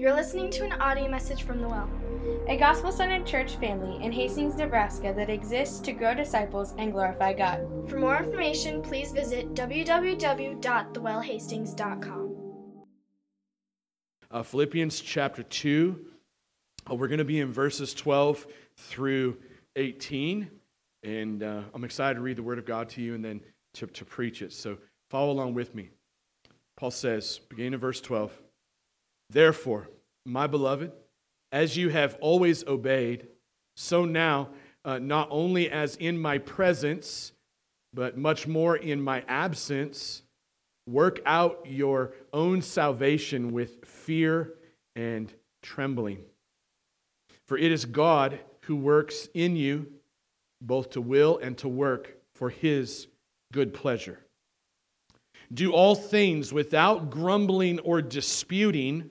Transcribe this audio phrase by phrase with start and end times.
[0.00, 1.90] You're listening to an audio message from The Well,
[2.48, 7.34] a gospel centered church family in Hastings, Nebraska that exists to grow disciples and glorify
[7.34, 7.66] God.
[7.86, 12.36] For more information, please visit www.thewellhastings.com.
[14.30, 16.06] Uh, Philippians chapter 2.
[16.90, 18.46] Uh, we're going to be in verses 12
[18.78, 19.36] through
[19.76, 20.50] 18.
[21.02, 23.42] And uh, I'm excited to read the Word of God to you and then
[23.74, 24.54] to, to preach it.
[24.54, 24.78] So
[25.10, 25.90] follow along with me.
[26.78, 28.32] Paul says, beginning in verse 12,
[29.30, 29.88] Therefore,
[30.26, 30.92] my beloved,
[31.52, 33.28] as you have always obeyed,
[33.76, 34.50] so now,
[34.84, 37.32] uh, not only as in my presence,
[37.94, 40.22] but much more in my absence,
[40.86, 44.54] work out your own salvation with fear
[44.96, 46.18] and trembling.
[47.46, 49.86] For it is God who works in you
[50.60, 53.06] both to will and to work for his
[53.52, 54.20] good pleasure.
[55.52, 59.10] Do all things without grumbling or disputing,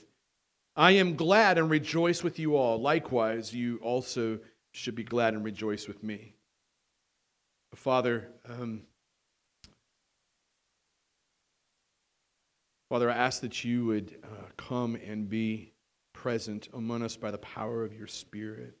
[0.81, 2.81] I am glad and rejoice with you all.
[2.81, 4.39] Likewise, you also
[4.71, 6.33] should be glad and rejoice with me.
[7.75, 8.81] Father, um,
[12.89, 15.71] Father, I ask that you would uh, come and be
[16.13, 18.75] present among us by the power of your Spirit.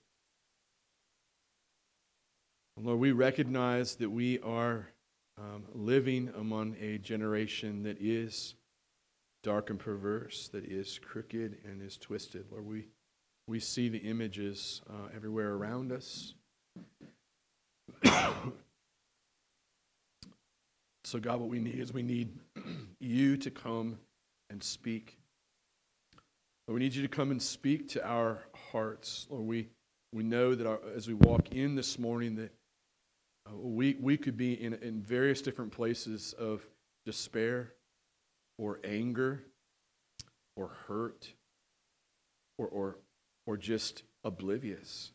[2.77, 4.87] Lord, we recognize that we are
[5.37, 8.55] um, living among a generation that is
[9.43, 12.45] dark and perverse, that is crooked and is twisted.
[12.51, 12.87] Lord, we,
[13.47, 16.33] we see the images uh, everywhere around us.
[21.03, 22.29] so, God, what we need is we need
[22.99, 23.97] you to come
[24.49, 25.17] and speak.
[26.67, 29.27] Lord, we need you to come and speak to our hearts.
[29.29, 29.69] Lord, we,
[30.13, 32.51] we know that our, as we walk in this morning that
[33.47, 36.63] uh, we, we could be in, in various different places of
[37.05, 37.73] despair
[38.61, 39.43] or anger
[40.55, 41.33] or hurt
[42.57, 42.97] or, or,
[43.45, 45.11] or just oblivious.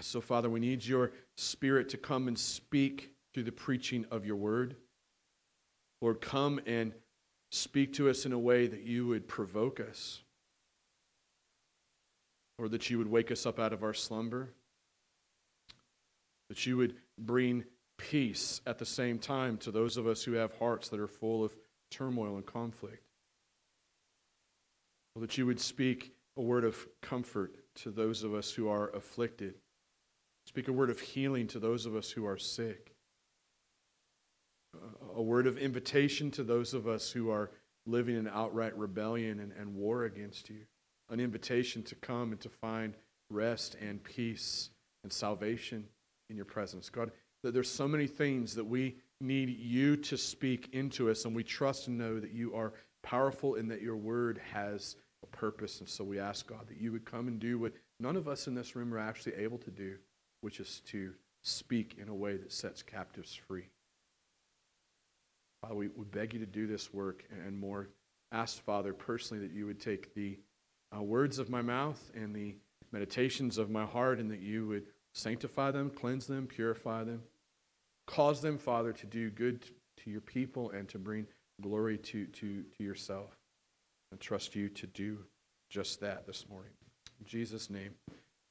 [0.00, 4.36] So, Father, we need your Spirit to come and speak through the preaching of your
[4.36, 4.74] word.
[6.00, 6.92] Lord, come and
[7.52, 10.22] speak to us in a way that you would provoke us,
[12.58, 14.50] or that you would wake us up out of our slumber
[16.48, 17.64] that you would bring
[17.96, 21.44] peace at the same time to those of us who have hearts that are full
[21.44, 21.54] of
[21.94, 23.02] turmoil and conflict.
[25.14, 28.90] Well, that you would speak a word of comfort to those of us who are
[28.90, 29.54] afflicted.
[30.46, 32.94] Speak a word of healing to those of us who are sick.
[35.14, 37.52] A word of invitation to those of us who are
[37.86, 40.62] living in outright rebellion and, and war against you.
[41.10, 42.94] An invitation to come and to find
[43.30, 44.70] rest and peace
[45.04, 45.84] and salvation
[46.28, 46.88] in your presence.
[46.88, 47.12] God,
[47.44, 51.42] that there's so many things that we need you to speak into us, and we
[51.42, 55.80] trust and know that you are powerful and that your word has a purpose.
[55.80, 58.46] And so we ask, God, that you would come and do what none of us
[58.46, 59.96] in this room are actually able to do,
[60.40, 63.68] which is to speak in a way that sets captives free.
[65.60, 67.88] Father, we, we beg you to do this work and more.
[68.32, 70.38] Ask, Father, personally, that you would take the
[70.96, 72.54] uh, words of my mouth and the
[72.92, 74.84] meditations of my heart, and that you would
[75.14, 77.22] Sanctify them, cleanse them, purify them.
[78.06, 79.64] Cause them, Father, to do good
[80.04, 81.26] to your people and to bring
[81.62, 83.36] glory to, to, to yourself.
[84.12, 85.18] And trust you to do
[85.70, 86.70] just that this morning.
[87.20, 87.90] In Jesus' name.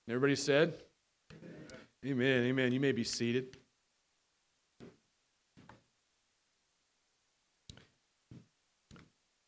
[0.09, 0.73] Everybody said?
[1.31, 1.63] Amen.
[2.05, 2.43] Amen.
[2.43, 2.71] Amen.
[2.73, 3.57] You may be seated.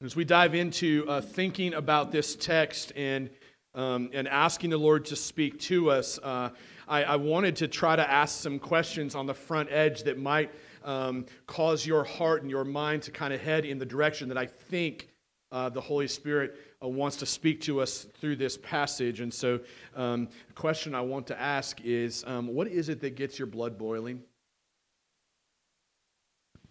[0.01, 3.29] As we dive into uh, thinking about this text and,
[3.73, 6.49] um, and asking the Lord to speak to us, uh,
[6.87, 10.51] I, I, wanted to try to ask some questions on the front edge that might
[10.83, 14.37] um, cause your heart and your mind to kind of head in the direction that
[14.37, 15.09] I think
[15.51, 19.21] uh, the Holy Spirit uh, wants to speak to us through this passage.
[19.21, 19.59] And so,
[19.95, 23.47] um, the question I want to ask is um, what is it that gets your
[23.47, 24.21] blood boiling?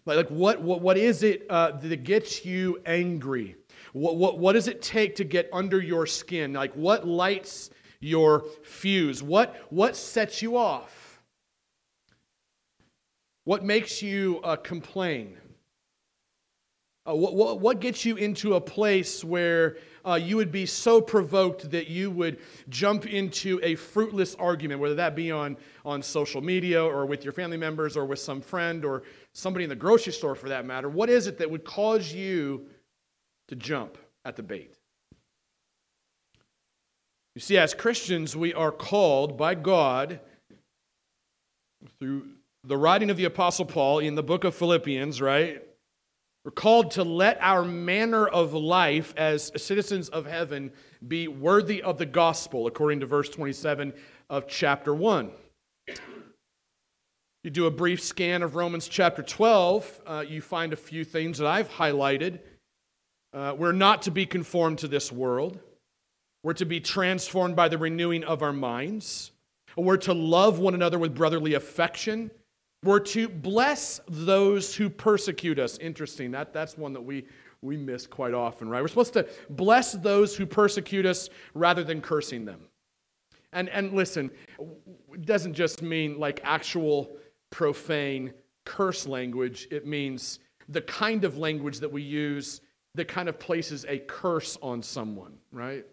[0.05, 3.55] Like, like what, what, what is it uh, that gets you angry?
[3.93, 6.53] What, what, what does it take to get under your skin?
[6.53, 9.21] Like, what lights your fuse?
[9.21, 11.21] What, what sets you off?
[13.43, 15.37] What makes you uh, complain?
[17.07, 20.99] Uh, what, what, what, gets you into a place where uh, you would be so
[20.99, 22.39] provoked that you would
[22.69, 25.55] jump into a fruitless argument, whether that be on,
[25.85, 29.03] on social media or with your family members or with some friend or
[29.33, 30.89] somebody in the grocery store for that matter?
[30.89, 32.65] What is it that would cause you
[33.49, 34.75] to jump at the bait?
[37.35, 40.21] You see, as Christians, we are called by God
[41.99, 42.27] through
[42.63, 45.61] the writing of the Apostle Paul in the book of Philippians, right?
[46.45, 50.71] We're called to let our manner of life as citizens of heaven
[51.05, 53.93] be worthy of the gospel, according to verse 27
[54.29, 55.29] of chapter 1.
[57.43, 61.39] You do a brief scan of Romans chapter 12, uh, you find a few things
[61.39, 62.39] that I've highlighted.
[63.33, 65.59] Uh, we're not to be conformed to this world,
[66.45, 69.31] we're to be transformed by the renewing of our minds.
[69.75, 72.29] We're to love one another with brotherly affection.
[72.83, 75.79] We're to bless those who persecute us.
[75.79, 76.29] Interesting.
[76.29, 77.25] That, that's one that we,
[77.63, 78.79] we miss quite often, right?
[78.79, 82.59] We're supposed to bless those who persecute us rather than cursing them.
[83.51, 87.17] And, and listen, it doesn't just mean like actual
[87.49, 88.31] profane
[88.65, 90.37] curse language, it means
[90.69, 92.61] the kind of language that we use
[92.93, 95.87] that kind of places a curse on someone, right?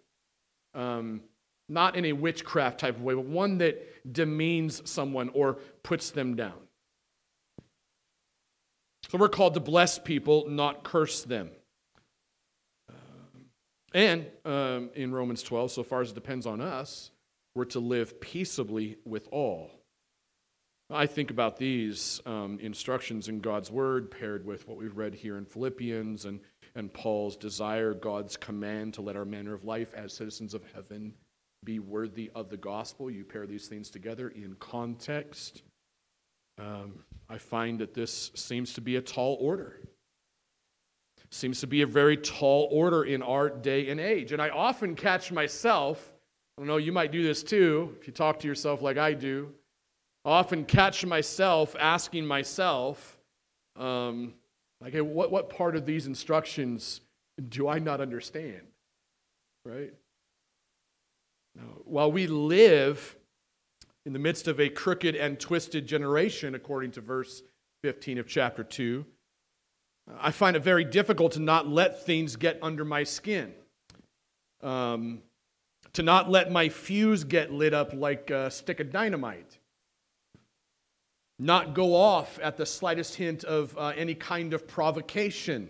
[0.74, 1.22] Um,
[1.68, 6.36] not in a witchcraft type of way, but one that demeans someone or puts them
[6.36, 6.58] down.
[9.08, 11.50] So we're called to bless people, not curse them.
[13.94, 17.10] and um, in Romans 12, so far as it depends on us,
[17.54, 19.70] we're to live peaceably with all.
[20.90, 25.38] I think about these um, instructions in God's Word paired with what we've read here
[25.38, 26.40] in Philippians and,
[26.74, 31.12] and Paul's desire, God's command to let our manner of life as citizens of heaven
[31.64, 33.10] be worthy of the gospel.
[33.10, 35.62] You pair these things together in context.
[36.58, 39.80] Um, I find that this seems to be a tall order.
[41.30, 44.32] Seems to be a very tall order in our day and age.
[44.32, 46.12] And I often catch myself,
[46.56, 49.14] I don't know, you might do this too, if you talk to yourself like I
[49.14, 49.50] do.
[50.26, 53.18] Often catch myself asking myself,
[53.76, 54.34] um,
[54.82, 57.00] like, what, what part of these instructions
[57.48, 58.62] do I not understand?
[59.64, 59.94] Right?
[61.84, 63.16] While we live
[64.04, 67.42] in the midst of a crooked and twisted generation, according to verse
[67.82, 69.04] 15 of chapter 2.
[70.20, 73.52] I find it very difficult to not let things get under my skin,
[74.62, 75.22] um,
[75.92, 79.58] to not let my fuse get lit up like a stick of dynamite,
[81.42, 85.68] not go off at the slightest hint of uh, any kind of provocation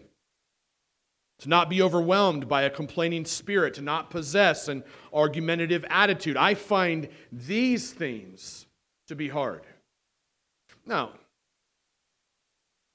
[1.38, 6.36] to not be overwhelmed by a complaining spirit, to not possess an argumentative attitude.
[6.36, 8.66] I find these things
[9.08, 9.62] to be hard.
[10.86, 11.10] Now,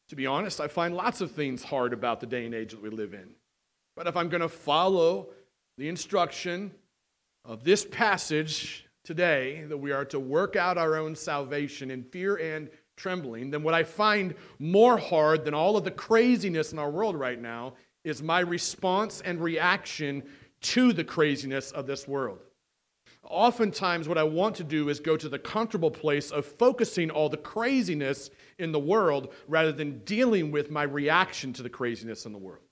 [0.09, 2.81] to be honest, I find lots of things hard about the day and age that
[2.81, 3.31] we live in.
[3.95, 5.27] But if I'm going to follow
[5.77, 6.71] the instruction
[7.43, 12.35] of this passage today, that we are to work out our own salvation in fear
[12.35, 16.91] and trembling, then what I find more hard than all of the craziness in our
[16.91, 20.23] world right now is my response and reaction
[20.59, 22.39] to the craziness of this world.
[23.23, 27.29] Oftentimes, what I want to do is go to the comfortable place of focusing all
[27.29, 32.33] the craziness in the world rather than dealing with my reaction to the craziness in
[32.33, 32.63] the world.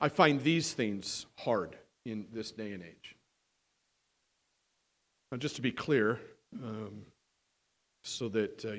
[0.00, 3.16] I find these things hard in this day and age.
[5.30, 6.20] Now, just to be clear,
[6.62, 7.02] um,
[8.04, 8.72] so that uh,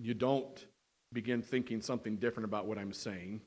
[0.00, 0.66] you don't
[1.12, 3.40] begin thinking something different about what I'm saying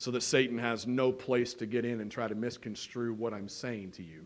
[0.00, 3.48] so that Satan has no place to get in and try to misconstrue what I'm
[3.48, 4.24] saying to you.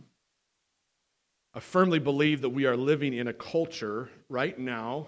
[1.55, 5.07] I firmly believe that we are living in a culture right now.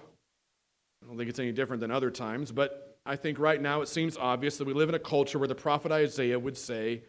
[1.02, 3.88] I don't think it's any different than other times, but I think right now it
[3.88, 7.02] seems obvious that we live in a culture where the prophet Isaiah would say,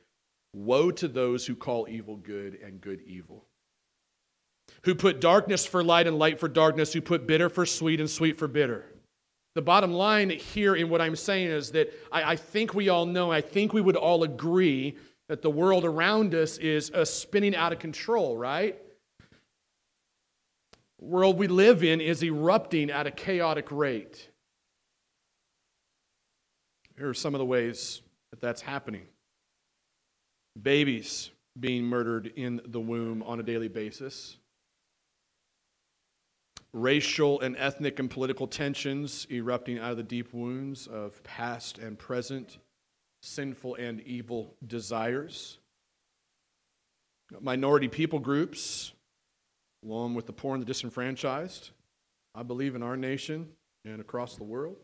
[0.53, 3.45] Woe to those who call evil good and good evil,
[4.83, 8.09] who put darkness for light and light for darkness, who put bitter for sweet and
[8.09, 8.85] sweet for bitter.
[9.55, 13.05] The bottom line here in what I'm saying is that I, I, think we all
[13.05, 17.55] know, I think we would all agree that the world around us is uh, spinning
[17.55, 18.77] out of control, right?
[20.99, 24.29] The world we live in is erupting at a chaotic rate.
[26.97, 29.07] Here are some of the ways that that's happening
[30.61, 34.37] babies being murdered in the womb on a daily basis
[36.73, 41.97] racial and ethnic and political tensions erupting out of the deep wounds of past and
[41.99, 42.57] present
[43.21, 45.57] sinful and evil desires.
[47.39, 48.93] Minority people groups,
[49.85, 51.71] along with the poor and the disenfranchised,
[52.35, 53.49] I believe in our nation
[53.85, 54.77] and across the world.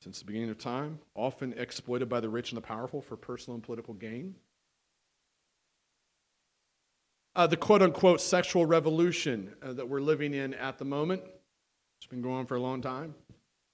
[0.00, 3.54] since the beginning of time, often exploited by the rich and the powerful for personal
[3.54, 4.34] and political gain.
[7.36, 11.20] Uh, the quote unquote sexual revolution uh, that we're living in at the moment,
[11.98, 13.14] it's been going on for a long time.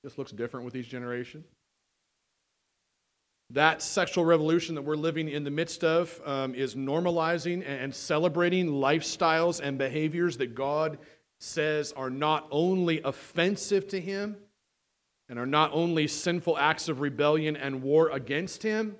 [0.02, 1.44] This looks different with each generation.
[3.50, 8.68] That sexual revolution that we're living in the midst of um, is normalizing and celebrating
[8.68, 10.98] lifestyles and behaviors that God
[11.38, 14.36] says are not only offensive to Him
[15.28, 18.96] and are not only sinful acts of rebellion and war against Him,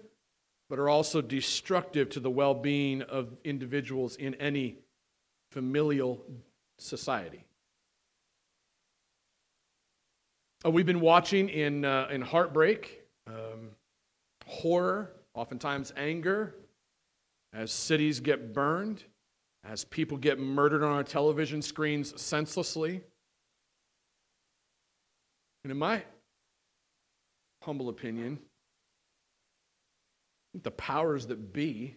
[0.70, 4.78] but are also destructive to the well being of individuals in any
[5.50, 6.24] familial
[6.78, 7.44] society.
[10.64, 13.02] Uh, we've been watching in, uh, in heartbreak.
[13.26, 13.70] Um,
[14.46, 16.54] horror, oftentimes anger,
[17.52, 19.02] as cities get burned,
[19.64, 23.00] as people get murdered on our television screens senselessly.
[25.64, 26.02] And in my
[27.62, 28.38] humble opinion,
[30.54, 31.96] the powers that be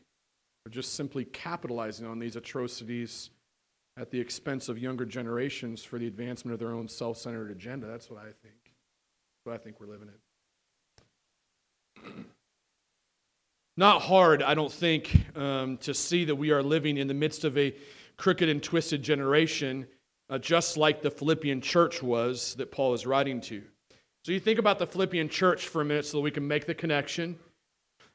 [0.66, 3.30] are just simply capitalizing on these atrocities
[3.98, 7.88] at the expense of younger generations for the advancement of their own self centered agenda.
[7.88, 8.56] That's what I think.
[8.64, 10.10] That's what I think we're living
[12.06, 12.26] in.
[13.78, 17.44] Not hard, I don't think, um, to see that we are living in the midst
[17.44, 17.76] of a
[18.18, 19.88] crooked and twisted generation,
[20.30, 23.64] uh, just like the Philippian church was that Paul is writing to.
[24.26, 26.66] So you think about the Philippian church for a minute so that we can make
[26.68, 27.38] the connection.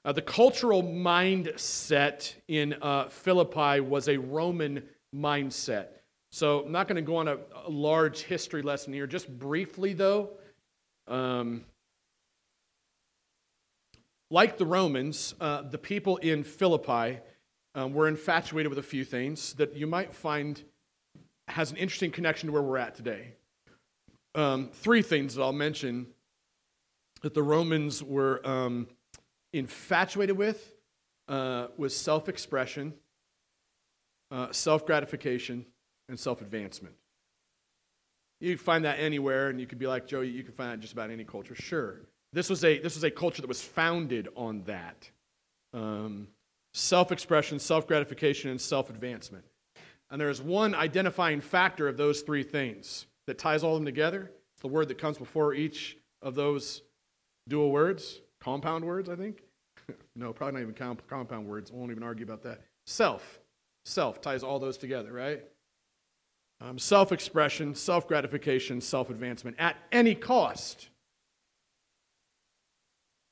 [0.09, 4.83] Uh, the cultural mindset in uh, Philippi was a Roman
[5.15, 5.89] mindset.
[6.33, 7.37] So I'm not going to go on a,
[7.67, 9.07] a, large history lesson here.
[9.07, 10.31] Just briefly, though,
[11.09, 11.63] um,
[14.31, 17.19] like the Romans, uh, the people in Philippi
[17.75, 20.63] um, were infatuated with a few things that you might find
[21.49, 23.35] has an interesting connection to where we're at today.
[24.35, 26.07] Um, three things that I'll mention
[27.21, 28.87] that the Romans were um,
[29.53, 30.75] infatuated with
[31.29, 32.95] uh, was self expression,
[34.31, 35.67] uh, self gratification,
[36.09, 36.95] and self advancement.
[38.41, 40.93] You find that anywhere, and you could be like, Joe, you can find that just
[40.93, 41.55] about any culture.
[41.55, 42.01] Sure.
[42.33, 45.11] This was a, this was a culture that was founded on that
[45.73, 46.29] um,
[46.73, 49.45] self expression, self gratification, and self advancement.
[50.11, 53.85] And there is one identifying factor of those three things that ties all of them
[53.85, 54.31] together.
[54.55, 56.83] It's the word that comes before each of those
[57.47, 59.43] dual words, compound words, I think.
[60.17, 61.71] no, probably not even comp- compound words.
[61.71, 62.63] I won't even argue about that.
[62.87, 63.41] Self.
[63.85, 65.43] Self ties all those together, right?
[66.61, 70.89] Um, self expression, self gratification, self advancement at any cost.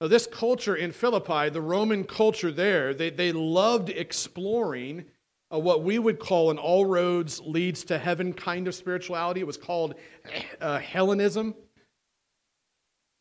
[0.00, 5.06] Now, this culture in Philippi, the Roman culture there, they, they loved exploring
[5.52, 9.40] uh, what we would call an all roads leads to heaven kind of spirituality.
[9.40, 9.94] It was called
[10.60, 11.54] uh, Hellenism.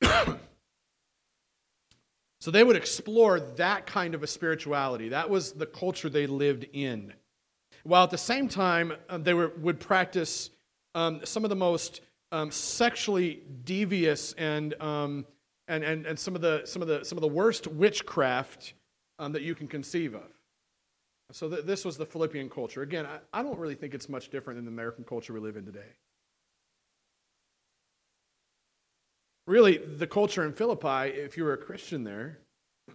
[0.04, 0.38] so
[2.51, 5.09] they would explore that kind of a spirituality.
[5.09, 7.13] That was the culture they lived in.
[7.83, 10.49] While at the same time, uh, they were, would practice
[10.95, 15.25] um, some of the most um, sexually devious and um,
[15.67, 18.73] and, and, and some, of the, some, of the, some of the worst witchcraft
[19.19, 20.29] um, that you can conceive of.
[21.31, 22.83] So th- this was the Philippian culture.
[22.83, 25.57] Again, I, I don't really think it's much different than the American culture we live
[25.57, 25.87] in today.
[29.47, 32.39] Really, the culture in Philippi, if you were a Christian there,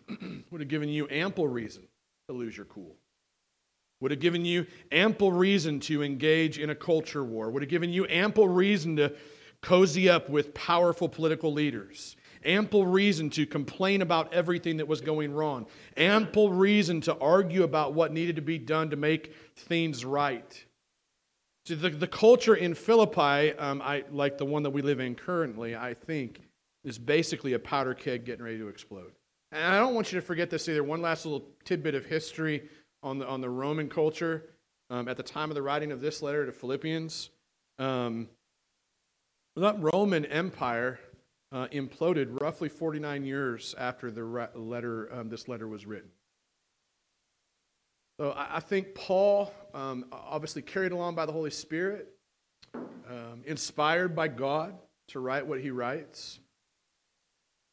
[0.50, 1.82] would have given you ample reason
[2.28, 2.96] to lose your cool.
[4.00, 7.50] Would have given you ample reason to engage in a culture war.
[7.50, 9.14] Would have given you ample reason to
[9.60, 15.32] cozy up with powerful political leaders ample reason to complain about everything that was going
[15.32, 15.66] wrong,
[15.96, 20.64] ample reason to argue about what needed to be done to make things right.
[21.66, 25.14] So the, the culture in Philippi, um, I, like the one that we live in
[25.14, 26.40] currently, I think,
[26.84, 29.12] is basically a powder keg getting ready to explode.
[29.52, 30.82] And I don't want you to forget this either.
[30.82, 32.68] One last little tidbit of history
[33.02, 34.44] on the, on the Roman culture.
[34.88, 37.30] Um, at the time of the writing of this letter to Philippians,
[37.78, 38.28] um,
[39.54, 40.98] that Roman Empire
[41.52, 46.10] uh, imploded roughly 49 years after the letter, um, this letter was written.
[48.20, 52.06] So I, think Paul, um, obviously carried along by the Holy Spirit,
[52.74, 54.74] um, inspired by God
[55.08, 56.38] to write what he writes.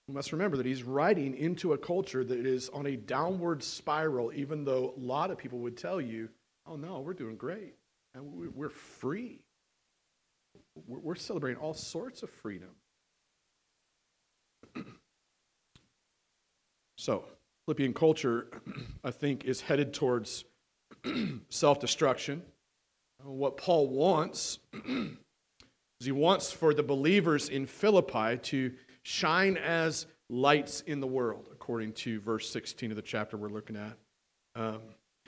[0.08, 4.32] We must remember that he's writing into a culture that is on a downward spiral,
[4.34, 6.30] even though a lot of people would tell you,
[6.66, 7.74] oh no, we're doing great.
[8.16, 8.24] And
[8.56, 9.42] we're free.
[10.88, 12.70] We're celebrating all sorts of freedom.
[17.00, 17.26] So,
[17.68, 18.48] Philippian culture,
[19.04, 20.46] I think, is headed towards
[21.50, 22.42] self destruction.
[23.22, 28.72] What Paul wants is he wants for the believers in Philippi to
[29.04, 33.76] shine as lights in the world, according to verse 16 of the chapter we're looking
[33.76, 33.98] at.
[34.56, 34.80] Um,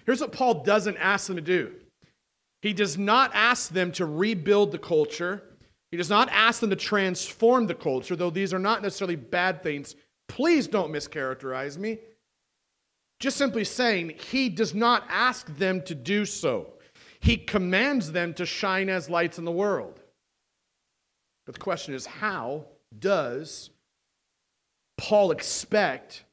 [0.06, 1.76] here's what Paul doesn't ask them to do
[2.62, 5.44] he does not ask them to rebuild the culture.
[5.92, 9.62] He does not ask them to transform the culture, though these are not necessarily bad
[9.62, 9.96] things.
[10.30, 11.98] Please don't mischaracterize me.
[13.20, 16.74] Just simply saying, he does not ask them to do so.
[17.20, 20.00] He commands them to shine as lights in the world.
[21.46, 22.66] But the question is, how
[22.98, 23.72] does
[24.98, 26.24] Paul expect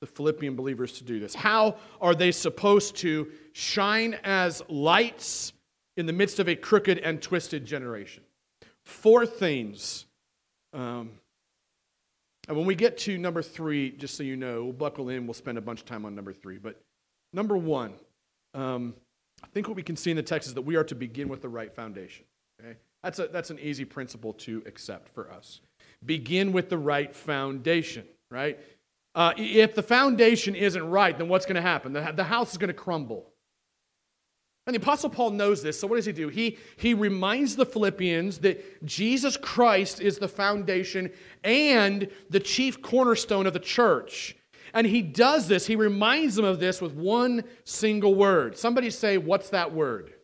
[0.00, 1.34] the Philippian believers to do this?
[1.34, 5.52] How are they supposed to shine as lights
[5.96, 8.24] in the midst of a crooked and twisted generation?
[8.84, 10.06] Four things.
[10.72, 11.12] Um,
[12.48, 15.34] and when we get to number three, just so you know, we'll buckle in, we'll
[15.34, 16.58] spend a bunch of time on number three.
[16.58, 16.80] But
[17.32, 17.94] number one,
[18.54, 18.94] um,
[19.42, 21.28] I think what we can see in the text is that we are to begin
[21.28, 22.24] with the right foundation.
[22.60, 22.76] Okay?
[23.02, 25.60] That's, a, that's an easy principle to accept for us.
[26.04, 28.58] Begin with the right foundation, right?
[29.14, 31.92] Uh, if the foundation isn't right, then what's going to happen?
[31.92, 33.31] The, the house is going to crumble.
[34.66, 36.28] And the Apostle Paul knows this, so what does he do?
[36.28, 41.10] He, he reminds the Philippians that Jesus Christ is the foundation
[41.42, 44.36] and the chief cornerstone of the church.
[44.72, 48.56] And he does this, he reminds them of this with one single word.
[48.56, 50.14] Somebody say, What's that word?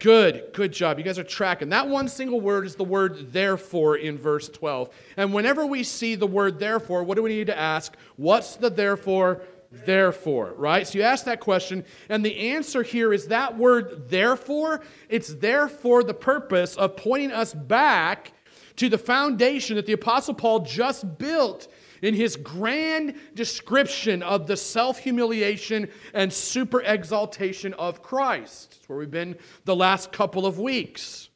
[0.00, 0.98] Good, good job.
[0.98, 1.70] You guys are tracking.
[1.70, 4.90] That one single word is the word therefore in verse 12.
[5.16, 7.96] And whenever we see the word therefore, what do we need to ask?
[8.16, 9.40] What's the therefore?
[9.84, 10.86] Therefore, right?
[10.86, 14.82] So you ask that question, and the answer here is that word therefore.
[15.08, 18.32] It's there for the purpose of pointing us back
[18.76, 21.68] to the foundation that the Apostle Paul just built
[22.02, 28.76] in his grand description of the self humiliation and super exaltation of Christ.
[28.78, 31.30] It's where we've been the last couple of weeks.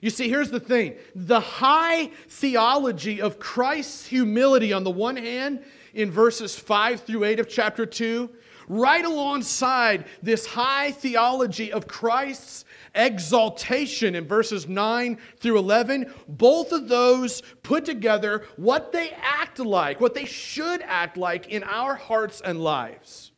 [0.00, 5.62] You see, here's the thing the high theology of Christ's humility on the one hand,
[5.94, 8.30] in verses 5 through 8 of chapter 2,
[8.68, 12.64] right alongside this high theology of Christ's
[12.94, 20.00] exaltation in verses 9 through 11, both of those put together what they act like,
[20.00, 23.32] what they should act like in our hearts and lives.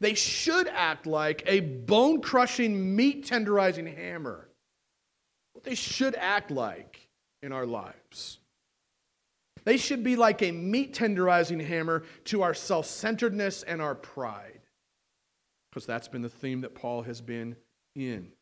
[0.00, 4.48] They should act like a bone crushing, meat tenderizing hammer.
[5.52, 7.06] What they should act like
[7.42, 8.39] in our lives.
[9.64, 14.60] They should be like a meat tenderizing hammer to our self centeredness and our pride.
[15.70, 17.56] Because that's been the theme that Paul has been
[17.94, 18.32] in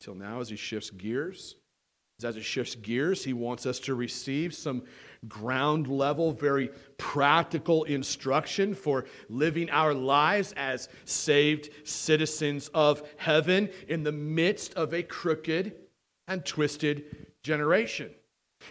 [0.00, 1.56] till now as he shifts gears.
[2.24, 4.84] As he shifts gears, he wants us to receive some
[5.26, 14.04] ground level, very practical instruction for living our lives as saved citizens of heaven in
[14.04, 15.74] the midst of a crooked
[16.28, 18.10] and twisted generation.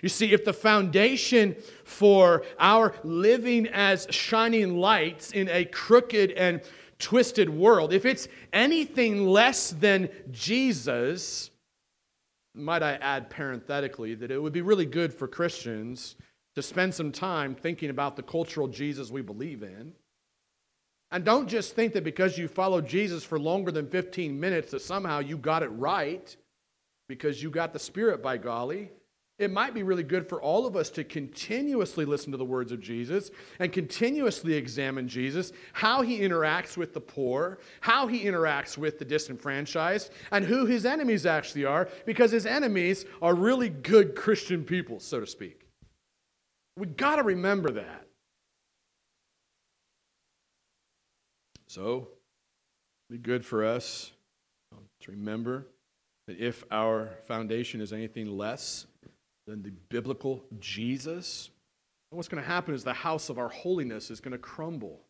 [0.02, 6.62] You see, if the foundation for our living as shining lights in a crooked and
[7.00, 11.52] twisted world, if it's anything less than Jesus,
[12.54, 16.16] might I add parenthetically that it would be really good for Christians
[16.56, 19.94] to spend some time thinking about the cultural Jesus we believe in.
[21.12, 24.82] And don't just think that because you follow Jesus for longer than 15 minutes that
[24.82, 26.36] somehow you got it right
[27.10, 28.90] because you got the Spirit by golly
[29.42, 32.72] it might be really good for all of us to continuously listen to the words
[32.72, 38.78] of Jesus and continuously examine Jesus, how he interacts with the poor, how he interacts
[38.78, 44.16] with the disenfranchised, and who his enemies actually are, because his enemies are really good
[44.16, 45.66] Christian people, so to speak.
[46.78, 48.08] We got to remember that.
[51.68, 52.10] So,
[53.10, 54.12] be good for us
[55.02, 55.68] to remember
[56.28, 58.86] that if our foundation is anything less
[59.52, 61.50] than the biblical Jesus,
[62.10, 65.02] and what's going to happen is the house of our holiness is going to crumble.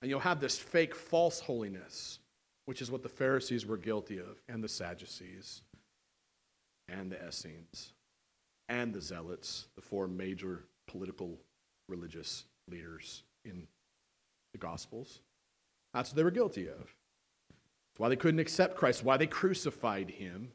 [0.00, 2.18] And you'll have this fake false holiness,
[2.64, 5.62] which is what the Pharisees were guilty of, and the Sadducees,
[6.88, 7.92] and the Essenes,
[8.68, 11.38] and the Zealots, the four major political
[11.88, 13.66] religious leaders in
[14.52, 15.20] the Gospels.
[15.92, 16.94] That's what they were guilty of.
[17.98, 20.52] Why they couldn't accept Christ, why they crucified him.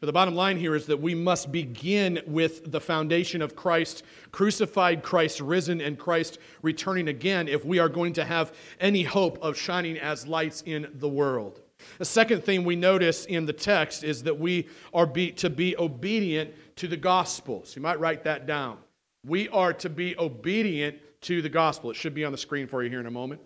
[0.00, 4.04] But the bottom line here is that we must begin with the foundation of Christ
[4.30, 9.38] crucified, Christ risen, and Christ returning again if we are going to have any hope
[9.42, 11.60] of shining as lights in the world.
[11.98, 15.76] The second thing we notice in the text is that we are be, to be
[15.76, 17.62] obedient to the gospel.
[17.64, 18.78] So you might write that down.
[19.26, 21.90] We are to be obedient to the gospel.
[21.90, 23.40] It should be on the screen for you here in a moment.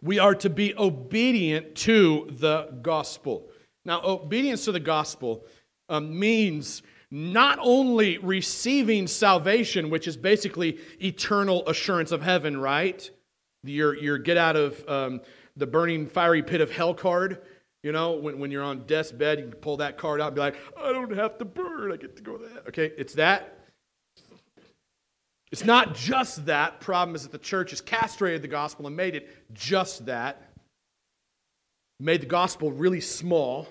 [0.00, 3.50] We are to be obedient to the gospel.
[3.88, 5.46] Now, obedience to the gospel
[5.88, 13.10] um, means not only receiving salvation, which is basically eternal assurance of heaven, right?
[13.64, 15.22] Your, your get out of um,
[15.56, 17.40] the burning fiery pit of hell card.
[17.82, 20.34] You know, when, when you're on death's bed, you can pull that card out and
[20.34, 21.90] be like, I don't have to burn.
[21.90, 22.58] I get to go there.
[22.68, 23.58] Okay, it's that.
[25.50, 26.80] It's not just that.
[26.80, 30.42] Problem is that the church has castrated the gospel and made it just that.
[32.00, 33.66] Made the gospel really small.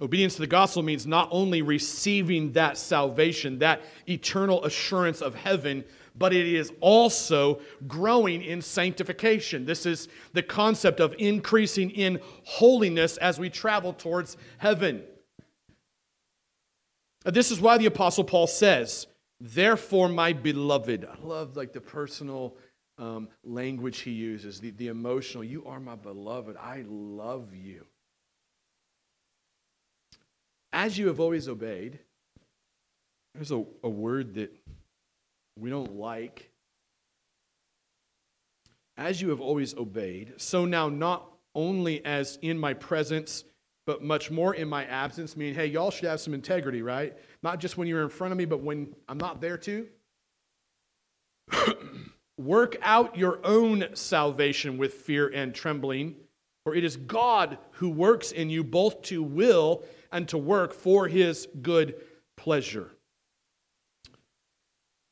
[0.00, 5.84] Obedience to the gospel means not only receiving that salvation, that eternal assurance of heaven,
[6.18, 9.64] but it is also growing in sanctification.
[9.64, 15.02] This is the concept of increasing in holiness as we travel towards heaven.
[17.24, 19.06] This is why the apostle Paul says,
[19.40, 22.54] "Therefore, my beloved." I love like the personal
[22.98, 25.42] um, language he uses, the, the emotional.
[25.42, 26.56] You are my beloved.
[26.58, 27.86] I love you
[30.76, 31.98] as you have always obeyed,
[33.34, 34.52] there's a, a word that
[35.58, 36.50] we don't like.
[38.98, 43.44] As you have always obeyed, so now not only as in my presence,
[43.86, 47.16] but much more in my absence, meaning, hey, y'all should have some integrity, right?
[47.42, 49.88] Not just when you're in front of me, but when I'm not there too.
[52.38, 56.16] Work out your own salvation with fear and trembling,
[56.64, 61.08] for it is God who works in you both to will and to work for
[61.08, 61.94] his good
[62.36, 62.90] pleasure.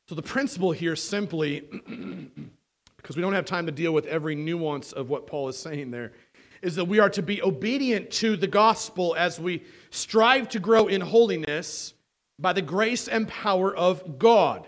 [0.09, 1.61] So the principle here simply,
[2.96, 5.90] because we don't have time to deal with every nuance of what Paul is saying
[5.90, 6.12] there,
[6.61, 10.87] is that we are to be obedient to the gospel as we strive to grow
[10.88, 11.94] in holiness
[12.38, 14.66] by the grace and power of God.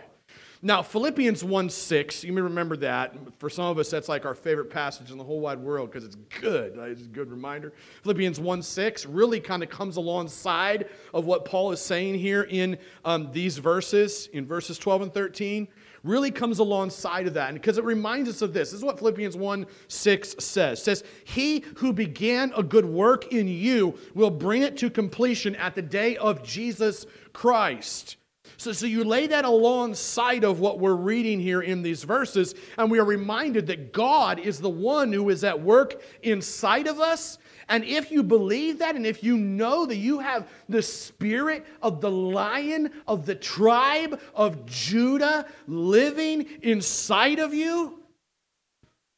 [0.63, 3.15] Now, Philippians 1 6, you may remember that.
[3.39, 6.05] For some of us, that's like our favorite passage in the whole wide world because
[6.05, 6.79] it's good.
[6.79, 7.75] It's a good reminder.
[8.03, 12.79] Philippians 1 6 really kind of comes alongside of what Paul is saying here in
[13.05, 15.69] um, these verses, in verses 12 and 13.
[16.03, 17.51] Really comes alongside of that.
[17.51, 18.71] And because it reminds us of this.
[18.71, 20.79] This is what Philippians 1 6 says.
[20.79, 25.55] It says, He who began a good work in you will bring it to completion
[25.57, 28.17] at the day of Jesus Christ.
[28.59, 32.91] So, so you lay that alongside of what we're reading here in these verses, and
[32.91, 37.39] we are reminded that God is the one who is at work inside of us.
[37.69, 42.01] And if you believe that, and if you know that you have the spirit of
[42.01, 48.01] the lion of the tribe of Judah living inside of you,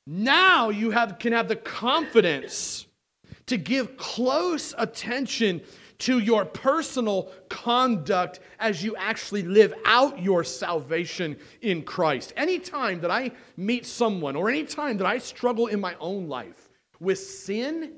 [0.07, 2.87] now you have, can have the confidence
[3.47, 5.61] to give close attention
[5.99, 12.33] to your personal conduct as you actually live out your salvation in Christ.
[12.37, 16.69] Anytime that I meet someone or anytime that I struggle in my own life
[17.01, 17.95] with sin,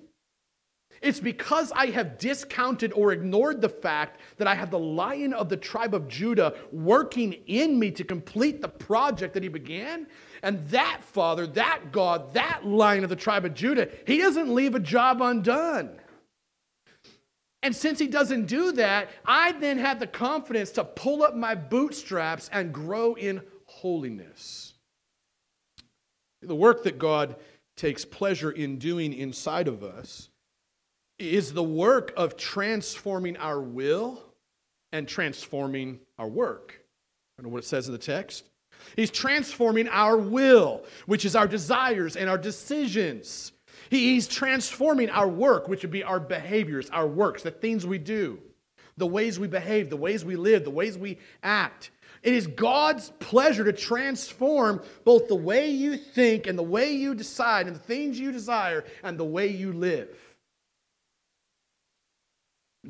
[1.03, 5.49] it's because I have discounted or ignored the fact that I have the lion of
[5.49, 10.07] the tribe of Judah working in me to complete the project that he began.
[10.43, 14.75] And that Father, that God, that lion of the tribe of Judah, he doesn't leave
[14.75, 15.99] a job undone.
[17.63, 21.55] And since he doesn't do that, I then have the confidence to pull up my
[21.55, 24.75] bootstraps and grow in holiness.
[26.43, 27.37] The work that God
[27.77, 30.31] takes pleasure in doing inside of us
[31.19, 34.23] is the work of transforming our will
[34.93, 36.81] and transforming our work.
[37.39, 38.45] I know what it says in the text.
[38.97, 43.53] He's transforming our will, which is our desires and our decisions.
[43.91, 48.39] He's transforming our work, which would be our behaviors, our works, the things we do,
[48.97, 51.91] the ways we behave, the ways we live, the ways we act.
[52.23, 57.17] It is God's pleasure to transform both the way you think and the way you
[57.17, 60.17] decide and the things you desire and the way you live.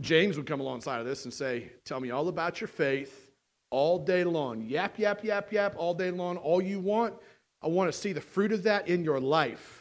[0.02, 3.32] James would come alongside of this and say, Tell me all about your faith
[3.70, 4.60] all day long.
[4.62, 7.14] Yap, yap, yap, yap, all day long, all you want.
[7.62, 9.79] I want to see the fruit of that in your life.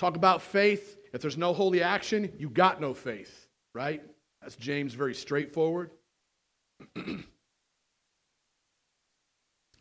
[0.00, 0.96] Talk about faith.
[1.12, 4.02] If there's no holy action, you got no faith, right?
[4.40, 5.90] That's James very straightforward.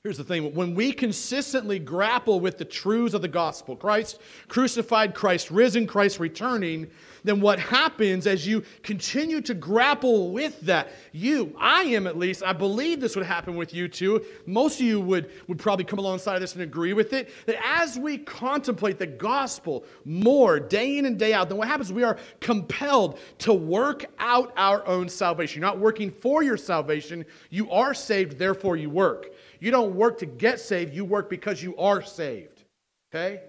[0.03, 5.13] Here's the thing when we consistently grapple with the truths of the gospel Christ crucified,
[5.13, 6.89] Christ risen, Christ returning
[7.23, 12.43] then what happens as you continue to grapple with that, you, I am at least,
[12.43, 14.23] I believe this would happen with you too.
[14.45, 17.29] Most of you would, would probably come alongside of this and agree with it.
[17.45, 21.91] That as we contemplate the gospel more day in and day out, then what happens?
[21.91, 25.61] We are compelled to work out our own salvation.
[25.61, 29.33] You're not working for your salvation, you are saved, therefore you work.
[29.59, 32.63] You don't work to get saved, you work because you are saved.
[33.11, 33.41] Okay?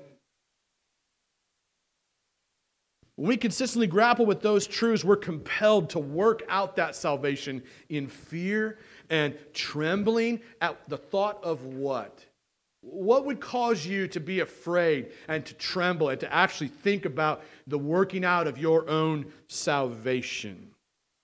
[3.21, 8.09] When we consistently grapple with those truths, we're compelled to work out that salvation in
[8.09, 8.79] fear
[9.11, 12.25] and trembling at the thought of what?
[12.81, 17.45] What would cause you to be afraid and to tremble and to actually think about
[17.67, 20.71] the working out of your own salvation?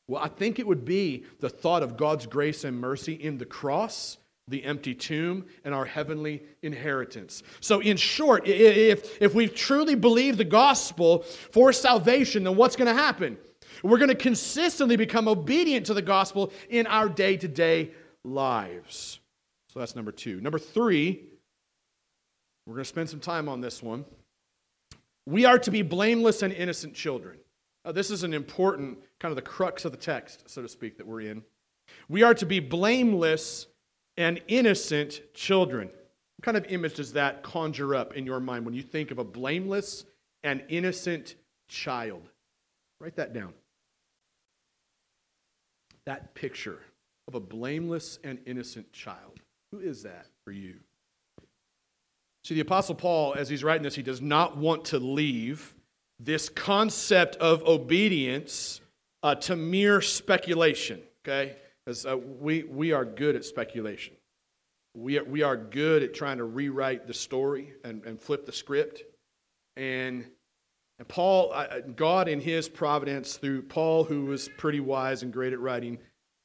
[0.06, 3.46] Well, I think it would be the thought of God's grace and mercy in the
[3.46, 4.18] cross,
[4.48, 7.42] the empty tomb, and our heavenly inheritance.
[7.60, 12.86] So, in short, if, if we truly believe the gospel for salvation, then what's going
[12.86, 13.38] to happen?
[13.82, 17.90] We're going to consistently become obedient to the gospel in our day to day
[18.24, 19.18] lives.
[19.68, 20.40] So, that's number two.
[20.40, 21.24] Number three,
[22.66, 24.04] we're going to spend some time on this one.
[25.26, 27.38] We are to be blameless and innocent children.
[27.84, 30.98] Uh, this is an important kind of the crux of the text, so to speak,
[30.98, 31.42] that we're in.
[32.08, 33.66] We are to be blameless
[34.16, 35.88] and innocent children.
[35.88, 39.18] What kind of image does that conjure up in your mind when you think of
[39.18, 40.04] a blameless
[40.42, 41.34] and innocent
[41.68, 42.28] child?
[43.00, 43.52] Write that down.
[46.04, 46.80] That picture
[47.28, 49.40] of a blameless and innocent child.
[49.72, 50.76] Who is that for you?
[52.44, 55.74] See, the Apostle Paul, as he's writing this, he does not want to leave
[56.20, 58.80] this concept of obedience
[59.22, 61.56] uh, to mere speculation, okay?
[61.86, 64.14] Uh, we, we are good at speculation.
[64.94, 68.52] We are, we are good at trying to rewrite the story and, and flip the
[68.52, 69.02] script.
[69.76, 70.24] And,
[70.98, 75.52] and Paul, uh, God in his providence, through Paul, who was pretty wise and great
[75.52, 75.98] at writing,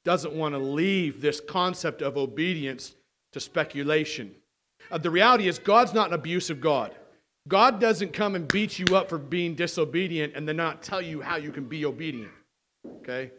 [0.04, 2.96] doesn't want to leave this concept of obedience
[3.34, 4.36] to speculation.
[4.92, 6.96] Uh, the reality is, God's not an abusive God.
[7.48, 11.22] God doesn't come and beat you up for being disobedient and then not tell you
[11.22, 12.32] how you can be obedient.
[12.98, 13.32] Okay?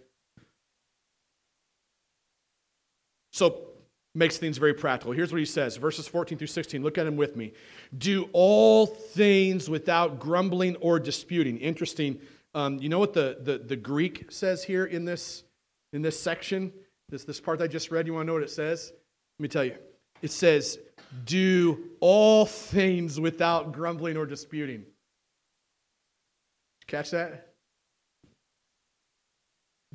[3.33, 3.73] So,
[4.15, 5.13] makes things very practical.
[5.13, 6.83] Here's what he says verses 14 through 16.
[6.83, 7.53] Look at him with me.
[7.97, 11.59] Do all things without grumbling or disputing.
[11.59, 12.21] Interesting.
[12.55, 15.45] Um, you know what the, the, the Greek says here in this,
[15.93, 16.73] in this section?
[17.09, 18.93] This, this part I just read, you want to know what it says?
[19.39, 19.77] Let me tell you.
[20.21, 20.79] It says,
[21.25, 24.85] do all things without grumbling or disputing.
[26.87, 27.52] Catch that?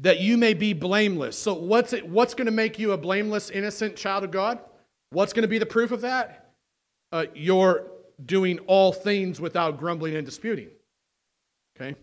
[0.02, 1.38] That you may be blameless.
[1.38, 4.60] So, what's, it, what's going to make you a blameless, innocent child of God?
[5.10, 6.54] What's going to be the proof of that?
[7.12, 7.88] Uh, you're
[8.24, 10.70] doing all things without grumbling and disputing.
[11.76, 11.96] Okay?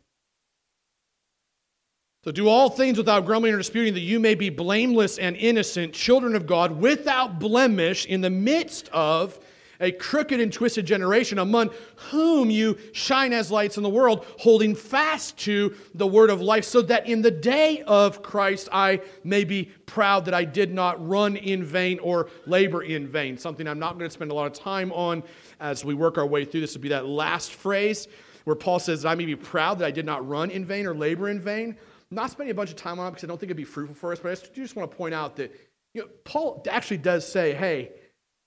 [2.25, 5.93] So do all things without grumbling or disputing, that you may be blameless and innocent,
[5.93, 9.39] children of God, without blemish, in the midst of
[9.81, 11.71] a crooked and twisted generation, among
[12.11, 16.65] whom you shine as lights in the world, holding fast to the word of life,
[16.65, 21.07] so that in the day of Christ I may be proud that I did not
[21.07, 23.39] run in vain or labor in vain.
[23.39, 25.23] Something I'm not going to spend a lot of time on
[25.61, 26.61] as we work our way through.
[26.61, 28.09] This would be that last phrase
[28.45, 30.95] where Paul says, I may be proud that I did not run in vain or
[30.95, 31.77] labor in vain.
[32.11, 33.65] I'm not spending a bunch of time on it because I don't think it'd be
[33.65, 35.53] fruitful for us, but I just, want to point out that
[35.95, 37.93] you know, Paul actually does say, hey,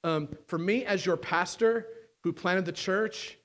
[0.03, 1.87] um, for me as your pastor
[2.23, 3.37] who planted the church,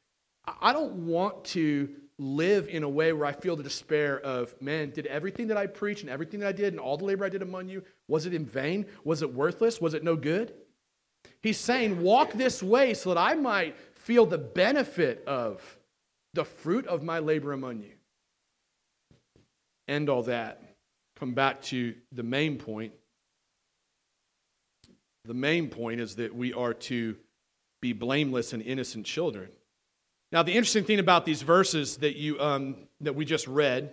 [0.61, 1.89] I don't want to
[2.19, 5.67] live in a way where I feel the despair of, man, did everything that I
[5.67, 8.27] preached and everything that I did and all the labor I did among you, was
[8.27, 8.87] it in vain?
[9.05, 9.81] Was it worthless?
[9.81, 10.55] Was it no good?
[11.43, 15.79] He's saying, walk this way so that I might feel the benefit of
[16.35, 17.93] the fruit of my labor among you
[19.89, 20.63] end all that,
[21.17, 22.93] come back to the main point.
[25.25, 27.17] The main point is that we are to
[27.81, 29.49] be blameless and innocent children.
[30.31, 33.93] Now, the interesting thing about these verses that, you, um, that we just read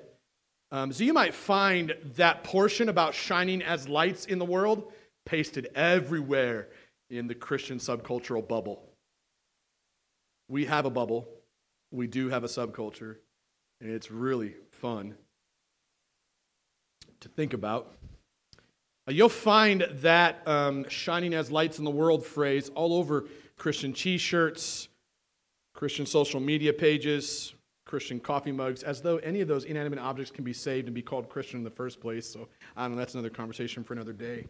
[0.71, 4.91] um, so you might find that portion about shining as lights in the world
[5.25, 6.67] pasted everywhere
[7.09, 8.83] in the Christian subcultural bubble.
[10.47, 11.27] We have a bubble,
[11.91, 13.15] we do have a subculture,
[13.81, 15.15] and it's really fun
[17.21, 17.95] to think about.
[19.09, 23.25] Uh, you'll find that um, shining as lights in the world phrase all over
[23.57, 24.87] Christian t shirts,
[25.73, 30.43] Christian social media pages, Christian coffee mugs, as though any of those inanimate objects can
[30.43, 32.29] be saved and be called Christian in the first place.
[32.29, 34.45] So I don't know, that's another conversation for another day.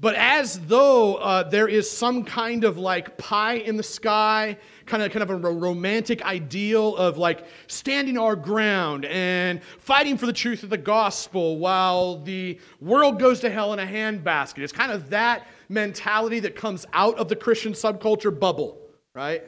[0.00, 5.00] But as though uh, there is some kind of like pie in the sky, kind
[5.00, 10.32] of, kind of a romantic ideal of like standing our ground and fighting for the
[10.32, 14.58] truth of the gospel while the world goes to hell in a handbasket.
[14.58, 18.80] It's kind of that mentality that comes out of the Christian subculture bubble,
[19.14, 19.44] right?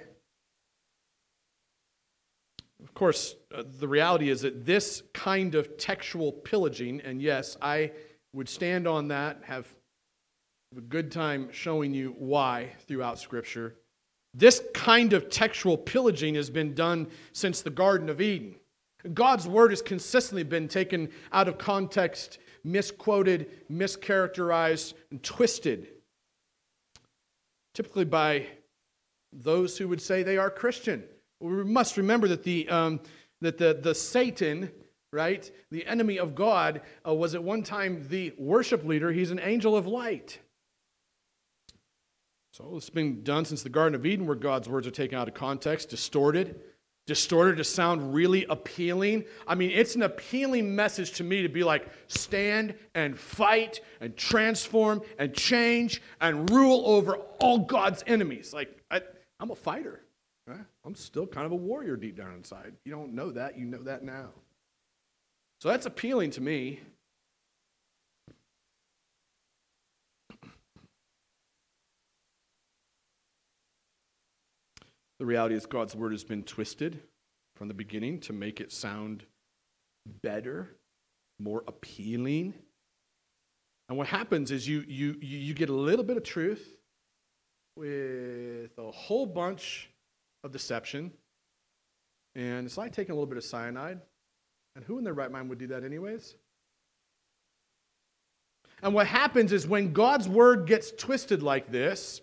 [2.80, 7.90] Of course, uh, the reality is that this kind of textual pillaging, and yes, I
[8.32, 9.66] would stand on that, have
[10.76, 13.76] a good time showing you why throughout Scripture.
[14.32, 18.56] This kind of textual pillaging has been done since the Garden of Eden.
[19.12, 25.88] God's word has consistently been taken out of context, misquoted, mischaracterized, and twisted.
[27.74, 28.46] Typically by
[29.32, 31.04] those who would say they are Christian.
[31.40, 33.00] We must remember that the, um,
[33.42, 34.70] that the, the Satan,
[35.12, 39.12] right, the enemy of God, uh, was at one time the worship leader.
[39.12, 40.40] He's an angel of light.
[42.54, 45.26] So it's been done since the Garden of Eden, where God's words are taken out
[45.26, 46.60] of context, distorted,
[47.04, 49.24] distorted to sound really appealing.
[49.48, 54.16] I mean, it's an appealing message to me to be like, stand and fight and
[54.16, 58.52] transform and change and rule over all God's enemies.
[58.54, 59.00] Like, I,
[59.40, 60.02] am a fighter.
[60.46, 60.64] Right?
[60.84, 62.74] I'm still kind of a warrior deep down inside.
[62.84, 64.28] You don't know that, you know that now.
[65.60, 66.78] So that's appealing to me.
[75.18, 77.00] The reality is, God's word has been twisted
[77.56, 79.24] from the beginning to make it sound
[80.22, 80.76] better,
[81.38, 82.54] more appealing.
[83.88, 86.76] And what happens is you, you, you get a little bit of truth
[87.76, 89.90] with a whole bunch
[90.42, 91.12] of deception.
[92.34, 94.00] And it's like taking a little bit of cyanide.
[94.76, 96.34] And who in their right mind would do that, anyways?
[98.82, 102.20] And what happens is when God's word gets twisted like this,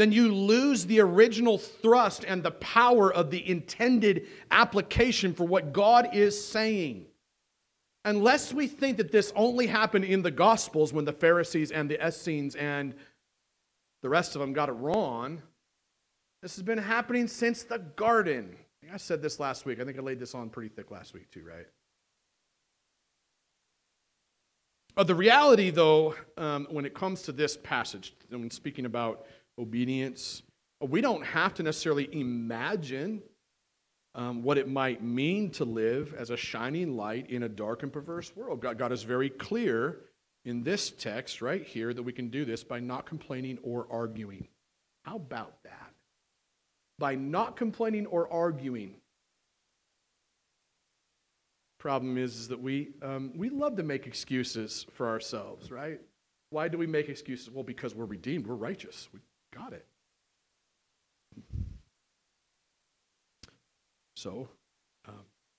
[0.00, 5.72] then you lose the original thrust and the power of the intended application for what
[5.72, 7.06] God is saying.
[8.04, 12.06] Unless we think that this only happened in the Gospels when the Pharisees and the
[12.06, 12.94] Essenes and
[14.02, 15.42] the rest of them got it wrong,
[16.40, 18.56] this has been happening since the garden.
[18.90, 19.80] I said this last week.
[19.80, 21.66] I think I laid this on pretty thick last week, too, right?
[24.96, 29.26] Uh, the reality, though, um, when it comes to this passage, when speaking about
[29.58, 30.42] obedience.
[30.80, 33.22] We don't have to necessarily imagine
[34.14, 37.92] um, what it might mean to live as a shining light in a dark and
[37.92, 38.60] perverse world.
[38.60, 40.00] God, God is very clear
[40.44, 44.48] in this text right here that we can do this by not complaining or arguing.
[45.04, 45.92] How about that?
[46.98, 48.96] By not complaining or arguing.
[51.78, 56.00] Problem is, is that we, um, we love to make excuses for ourselves, right?
[56.50, 57.50] Why do we make excuses?
[57.50, 59.08] Well, because we're redeemed, we're righteous.
[59.14, 59.20] We
[59.54, 59.86] Got it.
[64.16, 64.48] So,
[65.08, 65.14] um,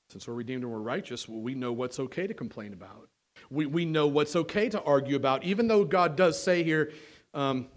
[0.10, 3.10] since we're redeemed and we're righteous, well, we know what's okay to complain about.
[3.50, 6.92] We, we know what's okay to argue about, even though God does say here
[7.34, 7.68] um,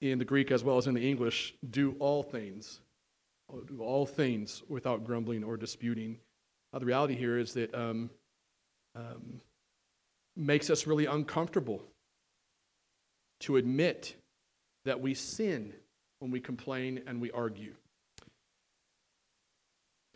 [0.00, 2.80] in the Greek as well as in the English, do all things.
[3.66, 6.18] Do all things without grumbling or disputing.
[6.72, 8.10] Uh, the reality here is that um,
[8.96, 9.40] um,
[10.36, 11.82] makes us really uncomfortable
[13.40, 14.16] to admit
[14.84, 15.72] that we sin
[16.18, 17.74] when we complain and we argue.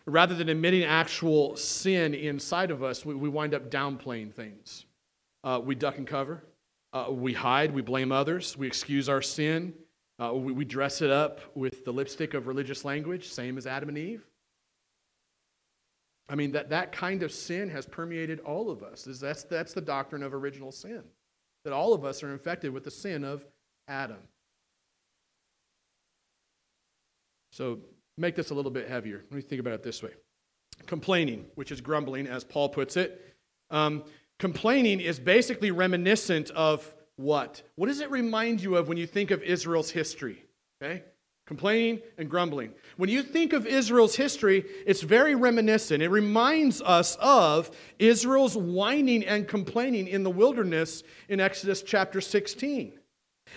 [0.07, 4.87] Rather than admitting actual sin inside of us, we, we wind up downplaying things.
[5.44, 6.42] Uh, we duck and cover.
[6.92, 7.74] Uh, we hide.
[7.74, 8.57] We blame others.
[8.57, 9.74] We excuse our sin.
[10.18, 13.90] Uh, we, we dress it up with the lipstick of religious language, same as Adam
[13.90, 14.24] and Eve.
[16.28, 19.04] I mean, that, that kind of sin has permeated all of us.
[19.04, 21.02] That's, that's the doctrine of original sin,
[21.64, 23.46] that all of us are infected with the sin of
[23.87, 24.18] Adam.
[27.51, 27.79] So
[28.17, 29.25] make this a little bit heavier.
[29.31, 30.11] Let me think about it this way
[30.87, 33.35] complaining, which is grumbling, as Paul puts it.
[33.71, 34.05] Um,
[34.39, 37.63] complaining is basically reminiscent of what?
[37.75, 40.45] What does it remind you of when you think of Israel's history?
[40.81, 41.03] Okay?
[41.47, 42.73] Complaining and grumbling.
[42.97, 46.03] When you think of Israel's history, it's very reminiscent.
[46.03, 52.99] It reminds us of Israel's whining and complaining in the wilderness in Exodus chapter 16.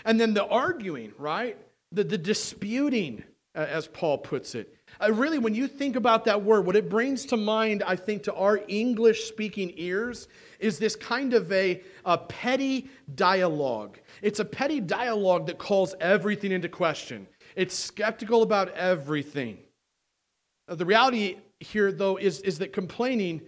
[0.06, 1.58] And then the arguing, right?
[1.92, 4.76] The, the disputing as Paul puts it.
[5.00, 8.24] Uh, really, when you think about that word, what it brings to mind, I think,
[8.24, 10.28] to our English speaking ears
[10.60, 14.00] is this kind of a, a petty dialogue.
[14.22, 19.58] It's a petty dialogue that calls everything into question, it's skeptical about everything.
[20.68, 23.42] Uh, the reality here, though, is, is that complaining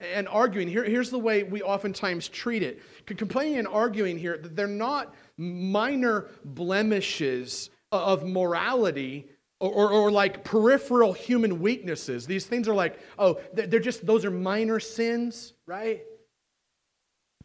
[0.00, 2.80] and arguing, here, here's the way we oftentimes treat it.
[3.04, 9.28] Complaining and arguing here, that they're not minor blemishes of morality
[9.60, 12.26] or, or, or, like peripheral human weaknesses.
[12.26, 16.02] These things are like, oh, they're just, those are minor sins, right?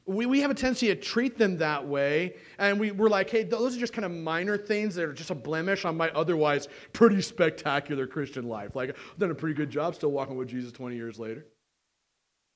[0.05, 3.43] We, we have a tendency to treat them that way, and we, we're like, hey,
[3.43, 6.69] those are just kind of minor things that are just a blemish on my otherwise
[6.93, 8.75] pretty spectacular Christian life.
[8.75, 11.45] Like, I've done a pretty good job still walking with Jesus 20 years later.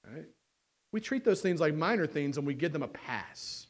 [0.08, 0.26] Right?
[0.92, 3.68] We treat those things like minor things and we give them a pass.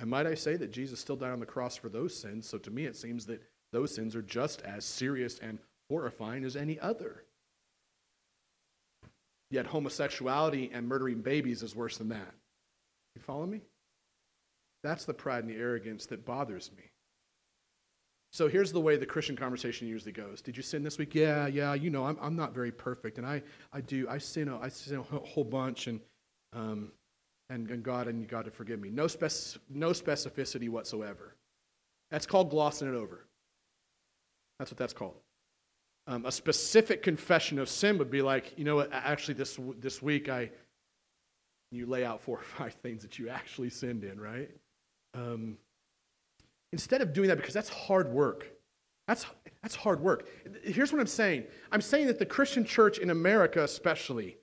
[0.00, 2.58] And might I say that Jesus still died on the cross for those sins, so
[2.58, 3.40] to me it seems that
[3.72, 5.58] those sins are just as serious and
[5.88, 7.24] horrifying as any other.
[9.50, 12.34] Yet homosexuality and murdering babies is worse than that.
[13.14, 13.60] You follow me?
[14.82, 16.84] That's the pride and the arrogance that bothers me.
[18.32, 20.40] So here's the way the Christian conversation usually goes.
[20.40, 21.14] Did you sin this week?
[21.14, 23.18] Yeah, yeah, you know, I'm, I'm not very perfect.
[23.18, 23.42] And I,
[23.74, 25.86] I do, I sin, a, I sin a whole bunch.
[25.86, 26.00] And,
[26.54, 26.92] um,
[27.50, 28.88] and, and God, and you got to forgive me.
[28.88, 29.30] No, spec,
[29.68, 31.36] no specificity whatsoever.
[32.10, 33.26] That's called glossing it over.
[34.62, 35.16] That's what that's called.
[36.06, 40.00] Um, a specific confession of sin would be like, you know what, actually, this, this
[40.00, 40.52] week I,
[41.72, 44.48] you lay out four or five things that you actually sinned in, right?
[45.14, 45.56] Um,
[46.72, 48.52] instead of doing that, because that's hard work,
[49.08, 49.26] that's,
[49.62, 50.28] that's hard work.
[50.62, 51.42] Here's what I'm saying
[51.72, 54.36] I'm saying that the Christian church in America, especially,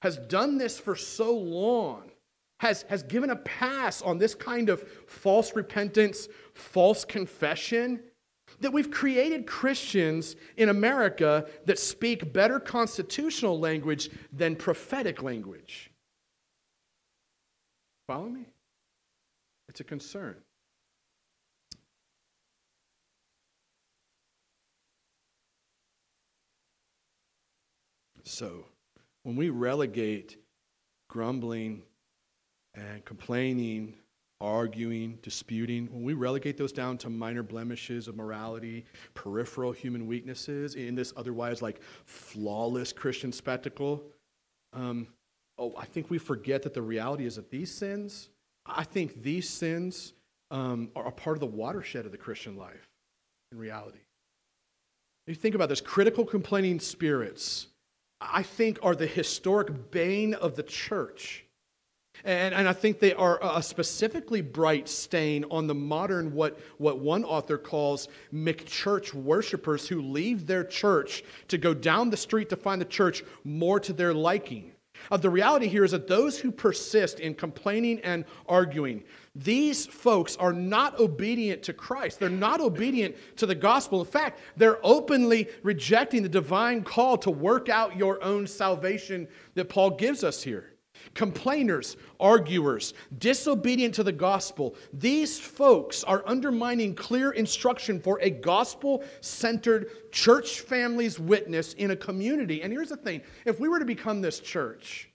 [0.00, 2.10] has done this for so long
[2.60, 8.00] has, has given a pass on this kind of false repentance, false confession,
[8.60, 15.90] that we've created Christians in America that speak better constitutional language than prophetic language.
[18.06, 18.46] Follow me?
[19.68, 20.36] It's a concern.
[28.24, 28.66] So,
[29.22, 30.36] when we relegate
[31.08, 31.82] grumbling,
[32.74, 33.94] and complaining,
[34.40, 38.84] arguing, disputing, when we relegate those down to minor blemishes of morality,
[39.14, 44.04] peripheral human weaknesses in this otherwise like flawless Christian spectacle,
[44.72, 45.08] um,
[45.58, 48.28] oh, I think we forget that the reality is that these sins,
[48.64, 50.12] I think these sins
[50.50, 52.88] um, are a part of the watershed of the Christian life
[53.52, 53.98] in reality.
[55.26, 57.66] You think about this, critical complaining spirits,
[58.20, 61.44] I think, are the historic bane of the church.
[62.24, 66.98] And, and I think they are a specifically bright stain on the modern, what, what
[66.98, 72.56] one author calls McChurch worshipers who leave their church to go down the street to
[72.56, 74.72] find the church more to their liking.
[75.10, 79.02] Uh, the reality here is that those who persist in complaining and arguing,
[79.34, 82.18] these folks are not obedient to Christ.
[82.18, 84.00] They're not obedient to the gospel.
[84.00, 89.68] In fact, they're openly rejecting the divine call to work out your own salvation that
[89.68, 90.72] Paul gives us here
[91.14, 94.74] complainers, arguers, disobedient to the gospel.
[94.92, 101.96] These folks are undermining clear instruction for a gospel centered church family's witness in a
[101.96, 102.62] community.
[102.62, 105.10] And here's the thing if we were to become this church,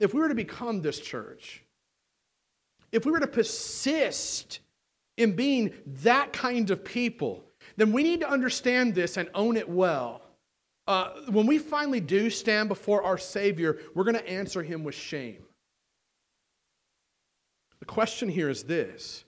[0.00, 1.62] if we were to become this church,
[2.90, 4.60] if we were to persist
[5.16, 7.44] in being that kind of people,
[7.76, 10.21] then we need to understand this and own it well
[10.86, 14.94] uh, when we finally do stand before our Savior, we're going to answer him with
[14.94, 15.44] shame.
[17.78, 19.24] The question here is this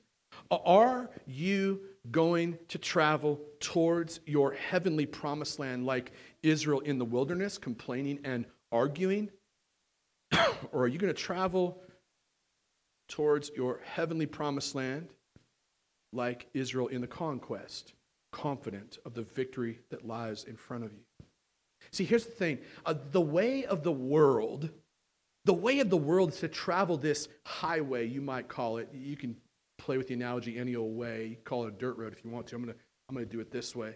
[0.51, 1.81] Are you
[2.11, 8.47] going to travel towards your heavenly promised land like Israel in the wilderness, complaining and
[8.73, 9.31] arguing?
[10.73, 11.81] or are you going to travel
[13.09, 15.09] towards your heavenly promised land
[16.13, 17.93] like Israel in the conquest,
[18.33, 21.04] confident of the victory that lies in front of you?
[21.95, 24.69] See, here's the thing uh, the way of the world,
[25.45, 28.89] the way of the world is to travel this highway, you might call it.
[28.93, 29.37] You can
[29.79, 31.39] play with the analogy any old way.
[31.45, 32.57] call it a dirt road if you want to.
[32.57, 33.95] I'm going to I'm going to do it this way.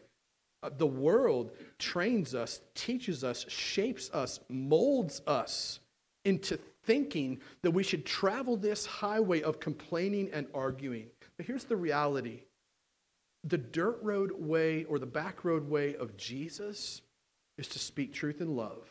[0.63, 5.81] Uh, the world trains us, teaches us, shapes us, molds us
[6.25, 11.07] into thinking that we should travel this highway of complaining and arguing.
[11.37, 12.43] But here's the reality
[13.43, 17.03] the dirt road way or the back road way of Jesus
[17.59, 18.91] is to speak truth in love,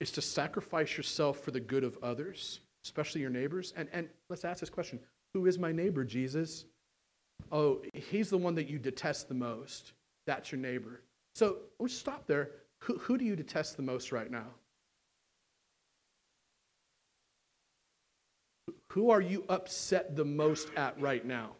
[0.00, 3.74] is to sacrifice yourself for the good of others, especially your neighbors.
[3.76, 5.00] And, and let's ask this question
[5.34, 6.64] Who is my neighbor, Jesus?
[7.52, 9.92] Oh, he's the one that you detest the most.
[10.26, 11.02] That's your neighbor.
[11.34, 12.50] So let's stop there.
[12.80, 14.46] Who, who do you detest the most right now?
[18.92, 21.52] Who are you upset the most at right now?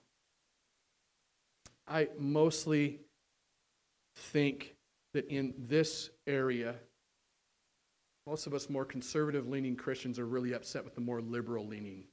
[1.86, 3.00] I mostly
[4.16, 4.74] think
[5.18, 6.76] that in this area,
[8.24, 12.04] most of us more conservative leaning Christians are really upset with the more liberal leaning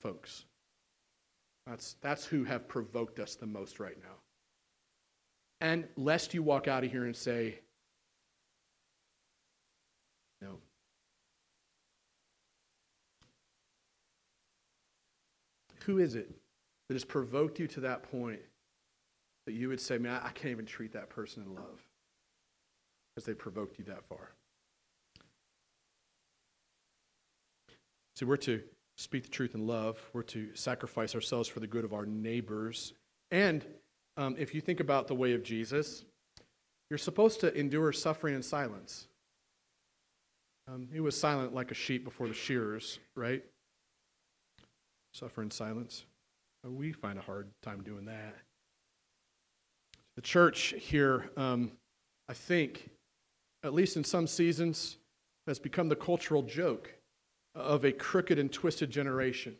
[0.00, 0.44] folks.
[1.64, 4.16] That's, that's who have provoked us the most right now.
[5.60, 7.60] And lest you walk out of here and say,
[10.42, 10.58] no.
[15.84, 16.34] Who is it
[16.88, 18.40] that has provoked you to that point
[19.46, 21.80] that you would say, man, I can't even treat that person in love?
[23.14, 24.30] Because they provoked you that far.
[28.16, 28.62] See, we're to
[28.96, 29.98] speak the truth in love.
[30.12, 32.92] We're to sacrifice ourselves for the good of our neighbors.
[33.30, 33.64] And
[34.16, 36.04] um, if you think about the way of Jesus,
[36.90, 39.08] you're supposed to endure suffering in silence.
[40.68, 43.42] Um, he was silent like a sheep before the shearers, right?
[45.12, 46.04] Suffer in silence.
[46.64, 48.36] We find a hard time doing that.
[50.16, 51.72] The church here, um,
[52.28, 52.88] I think,
[53.64, 54.98] at least in some seasons,
[55.46, 56.94] has become the cultural joke
[57.54, 59.56] of a crooked and twisted generation.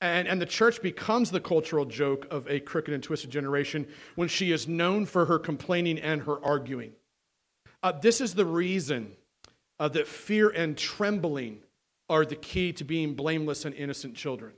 [0.00, 4.28] And, and the church becomes the cultural joke of a crooked and twisted generation when
[4.28, 6.92] she is known for her complaining and her arguing.
[7.82, 9.12] Uh, this is the reason
[9.78, 11.60] uh, that fear and trembling
[12.10, 14.52] are the key to being blameless and innocent children.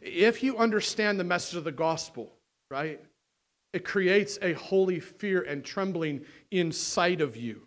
[0.00, 2.32] If you understand the message of the gospel,
[2.70, 3.00] right,
[3.72, 7.65] it creates a holy fear and trembling inside of you.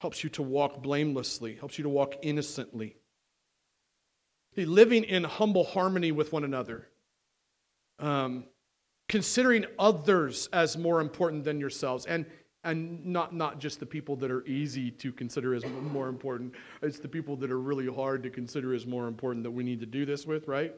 [0.00, 2.96] Helps you to walk blamelessly, helps you to walk innocently.
[4.56, 6.88] Living in humble harmony with one another.
[7.98, 8.44] Um,
[9.08, 12.06] considering others as more important than yourselves.
[12.06, 12.26] And
[12.64, 16.98] and not, not just the people that are easy to consider as more important it's
[16.98, 19.86] the people that are really hard to consider as more important that we need to
[19.86, 20.74] do this with right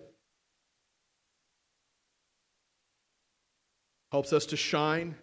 [4.12, 5.14] helps us to shine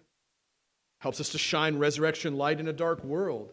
[1.00, 3.52] helps us to shine resurrection light in a dark world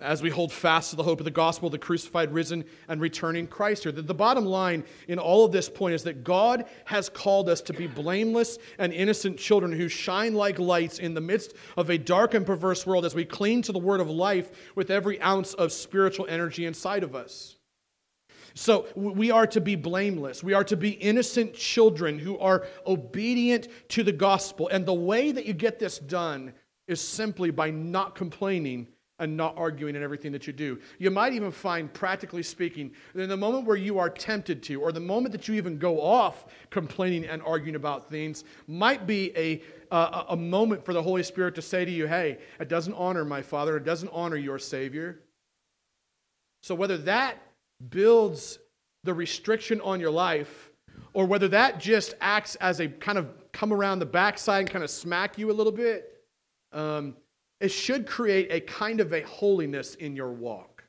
[0.00, 3.46] as we hold fast to the hope of the gospel, the crucified, risen, and returning
[3.46, 3.92] Christ here.
[3.92, 7.60] The, the, bottom line in all of this point is that God has called us
[7.62, 11.98] to be blameless and innocent children who shine like lights in the midst of a
[11.98, 15.54] dark and perverse world as we cling to the word of life with every ounce
[15.54, 17.56] of spiritual energy inside of us.
[18.54, 20.42] So we are to be blameless.
[20.42, 24.68] We are to be innocent children who are obedient to the gospel.
[24.68, 26.52] And the way that you get this done
[26.88, 28.88] is simply by not complaining
[29.20, 30.80] and not arguing in everything that you do.
[30.98, 34.80] You might even find, practically speaking, that in the moment where you are tempted to,
[34.80, 39.30] or the moment that you even go off complaining and arguing about things, might be
[39.36, 39.62] a,
[39.92, 43.24] uh, a moment for the Holy Spirit to say to you, hey, it doesn't honor
[43.24, 45.20] my Father, it doesn't honor your Savior.
[46.62, 47.36] So whether that
[47.90, 48.58] builds
[49.04, 50.70] the restriction on your life,
[51.12, 54.84] or whether that just acts as a kind of come around the backside and kind
[54.84, 56.24] of smack you a little bit,
[56.72, 57.16] um,
[57.60, 60.84] it should create a kind of a holiness in your walk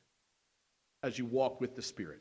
[1.02, 2.20] as you walk with the Spirit.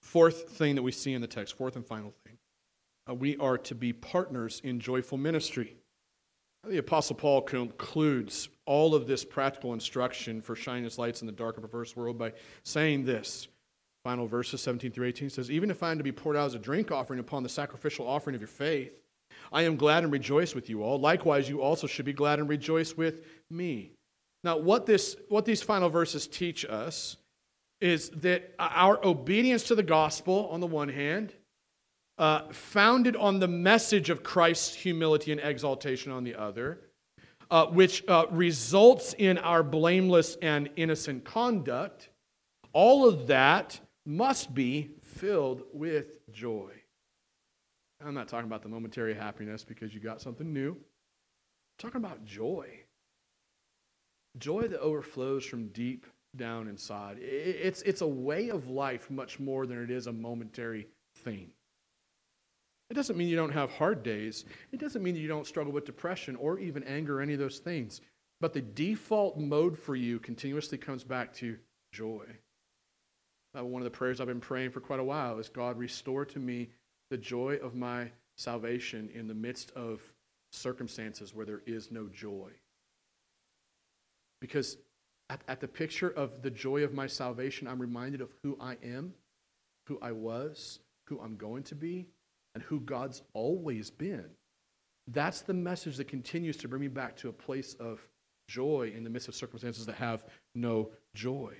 [0.00, 2.38] Fourth thing that we see in the text, fourth and final thing,
[3.08, 5.76] uh, we are to be partners in joyful ministry.
[6.66, 11.32] The Apostle Paul concludes all of this practical instruction for shining his lights in the
[11.32, 12.32] dark and perverse world by
[12.62, 13.48] saying this.
[14.04, 16.54] Final verses 17 through 18 says, Even if I am to be poured out as
[16.54, 18.92] a drink offering upon the sacrificial offering of your faith,
[19.52, 20.98] I am glad and rejoice with you all.
[20.98, 23.20] Likewise, you also should be glad and rejoice with
[23.50, 23.92] me.
[24.42, 27.16] Now, what, this, what these final verses teach us
[27.80, 31.32] is that our obedience to the gospel, on the one hand,
[32.18, 36.78] uh, founded on the message of Christ's humility and exaltation on the other,
[37.50, 42.08] uh, which uh, results in our blameless and innocent conduct,
[42.72, 46.70] all of that must be filled with joy.
[48.02, 50.72] I'm not talking about the momentary happiness because you got something new.
[50.72, 50.78] I'm
[51.78, 52.68] talking about joy.
[54.38, 57.18] Joy that overflows from deep down inside.
[57.20, 60.88] It's, it's a way of life much more than it is a momentary
[61.18, 61.50] thing.
[62.90, 64.44] It doesn't mean you don't have hard days.
[64.72, 67.58] It doesn't mean you don't struggle with depression or even anger or any of those
[67.58, 68.00] things.
[68.40, 71.56] But the default mode for you continuously comes back to
[71.92, 72.24] joy.
[73.56, 76.24] Uh, one of the prayers I've been praying for quite a while is God, restore
[76.26, 76.70] to me
[77.10, 80.00] the joy of my salvation in the midst of
[80.52, 82.50] circumstances where there is no joy.
[84.40, 84.76] Because
[85.30, 88.76] at, at, the picture of the joy of my salvation, I'm reminded of who I
[88.82, 89.14] am,
[89.86, 92.06] who I was, who I'm going to be,
[92.54, 94.28] and who God's always been.
[95.08, 98.06] That's the message that continues to bring me back to a place of
[98.48, 100.24] joy in the midst of circumstances that have
[100.54, 101.54] no joy.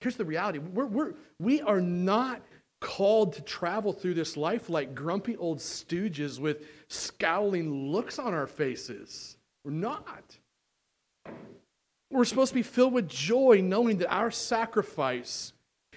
[0.00, 2.42] Here's the reality we're, we're, we are not
[2.80, 8.46] called to travel through this life like grumpy old stooges with scowling looks on our
[8.46, 9.36] faces.
[9.64, 10.38] We're not.
[12.10, 15.52] We're supposed to be filled with joy knowing that our sacrifice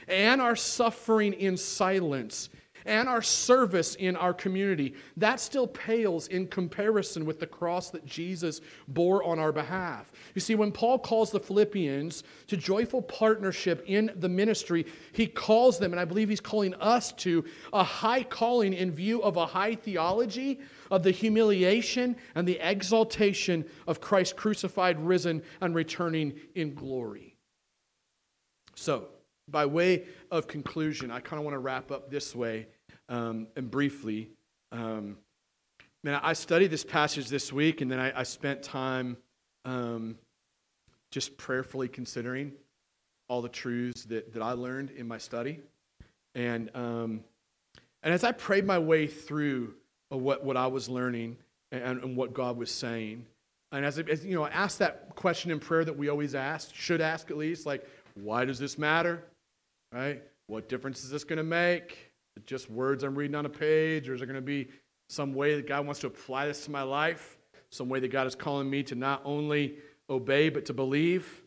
[0.07, 2.49] and our suffering in silence
[2.85, 8.05] and our service in our community, that still pales in comparison with the cross that
[8.05, 10.11] Jesus bore on our behalf.
[10.35, 15.79] You see, when Paul calls the Philippians to joyful partnership in the ministry, he calls
[15.79, 19.45] them, and I believe he's calling us to, a high calling in view of a
[19.45, 20.59] high theology
[20.91, 27.35] of the humiliation and the exaltation of Christ crucified, risen, and returning in glory.
[28.75, 29.07] So,
[29.49, 32.67] by way of conclusion, I kind of want to wrap up this way
[33.09, 34.29] um, and briefly.
[34.71, 35.17] Um,
[36.03, 39.17] man, I studied this passage this week, and then I, I spent time
[39.65, 40.17] um,
[41.11, 42.51] just prayerfully considering
[43.27, 45.59] all the truths that, that I learned in my study.
[46.35, 47.23] And, um,
[48.01, 49.75] and as I prayed my way through
[50.09, 51.37] what, what I was learning
[51.71, 53.25] and, and what God was saying,
[53.71, 56.73] and as, as you know, I asked that question in prayer that we always ask,
[56.75, 59.23] should ask at least, like, why does this matter?
[59.93, 60.23] Right?
[60.47, 62.11] What difference is this going to make?
[62.45, 64.67] Just words I'm reading on a page, or is there going to be
[65.07, 67.37] some way that God wants to apply this to my life?
[67.69, 69.77] Some way that God is calling me to not only
[70.09, 71.43] obey but to believe?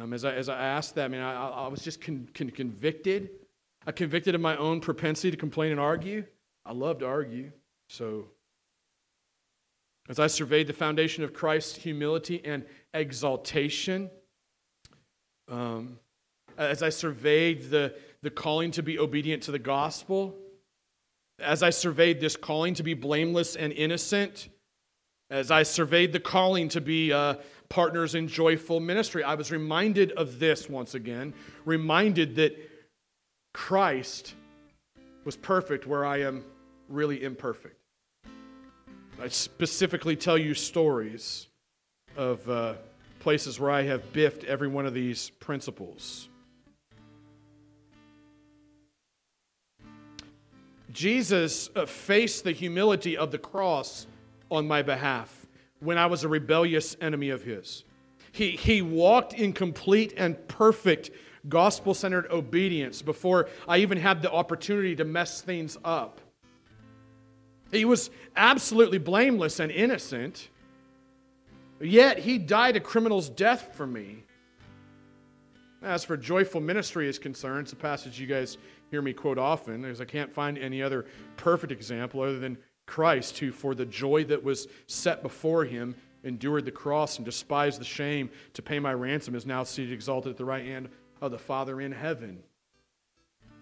[0.00, 2.48] Um, as, I, as I asked that, I mean, I, I was just con, con,
[2.50, 3.28] convicted.
[3.86, 6.24] I convicted of my own propensity to complain and argue.
[6.64, 7.52] I love to argue.
[7.90, 8.28] So
[10.08, 12.64] as I surveyed the foundation of Christ's humility and
[12.94, 14.10] exaltation,
[15.48, 15.98] um,
[16.56, 20.34] as I surveyed the, the calling to be obedient to the gospel,
[21.38, 24.48] as I surveyed this calling to be blameless and innocent,
[25.30, 27.34] as I surveyed the calling to be uh,
[27.68, 31.32] partners in joyful ministry, I was reminded of this once again,
[31.64, 32.56] reminded that
[33.54, 34.34] Christ
[35.24, 36.44] was perfect where I am
[36.88, 37.76] really imperfect.
[39.20, 41.46] I specifically tell you stories
[42.16, 42.74] of uh,
[43.20, 46.28] places where I have biffed every one of these principles.
[50.92, 54.06] Jesus uh, faced the humility of the cross
[54.50, 55.46] on my behalf
[55.80, 57.84] when I was a rebellious enemy of his.
[58.30, 61.10] He, he walked in complete and perfect
[61.48, 66.20] gospel centered obedience before I even had the opportunity to mess things up.
[67.70, 70.50] He was absolutely blameless and innocent,
[71.80, 74.24] yet he died a criminal's death for me.
[75.82, 78.56] As for joyful ministry is concerned, it's a passage you guys
[78.92, 81.06] hear me quote often, because I can't find any other
[81.38, 86.66] perfect example other than Christ, who, for the joy that was set before him, endured
[86.66, 90.36] the cross and despised the shame to pay my ransom, is now seated exalted at
[90.36, 90.90] the right hand
[91.22, 92.42] of the Father in heaven.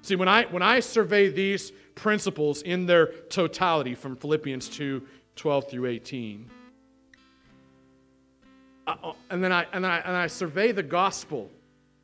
[0.03, 5.01] See, when I, when I survey these principles in their totality from Philippians 2
[5.37, 6.51] 12 through 18,
[8.89, 11.49] uh, uh, and, then I, and, I, and I survey the gospel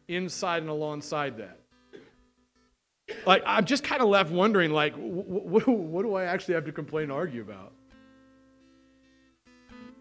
[0.06, 1.58] inside and alongside that,
[3.26, 6.72] like, I'm just kind of left wondering, like, what, what do I actually have to
[6.72, 7.72] complain and argue about?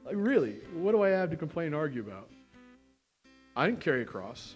[0.05, 2.29] Like, really, what do I have to complain and argue about?
[3.55, 4.55] I didn't carry a cross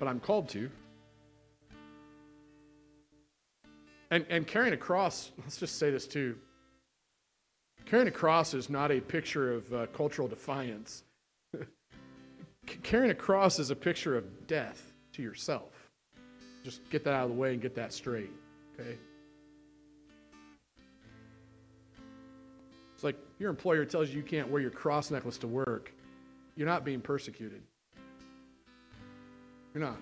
[0.00, 0.68] but I'm called to.
[4.10, 6.36] And, and carrying a cross, let's just say this too.
[7.84, 11.04] Carrying a cross is not a picture of uh, cultural defiance.
[12.82, 14.89] carrying a cross is a picture of death
[15.20, 15.90] to yourself.
[16.64, 18.30] Just get that out of the way and get that straight,
[18.74, 18.96] okay?
[22.94, 25.92] It's like your employer tells you you can't wear your cross necklace to work.
[26.56, 27.62] You're not being persecuted.
[29.72, 29.96] You're not.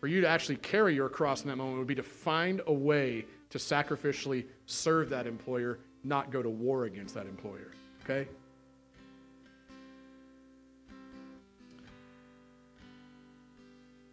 [0.00, 2.72] For you to actually carry your cross in that moment would be to find a
[2.72, 7.70] way to sacrificially serve that employer, not go to war against that employer.
[8.02, 8.26] Okay?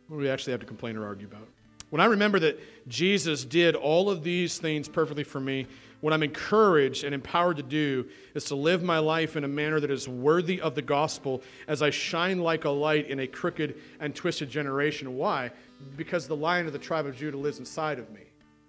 [0.09, 1.47] What do we actually have to complain or argue about?
[1.91, 5.67] When I remember that Jesus did all of these things perfectly for me,
[6.01, 9.79] what I'm encouraged and empowered to do is to live my life in a manner
[9.79, 13.75] that is worthy of the gospel as I shine like a light in a crooked
[13.99, 15.15] and twisted generation.
[15.15, 15.51] Why?
[15.95, 18.21] Because the lion of the tribe of Judah lives inside of me.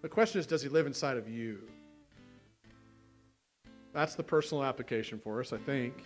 [0.02, 1.58] The question is, does he live inside of you?
[3.94, 6.04] That's the personal application for us, I think.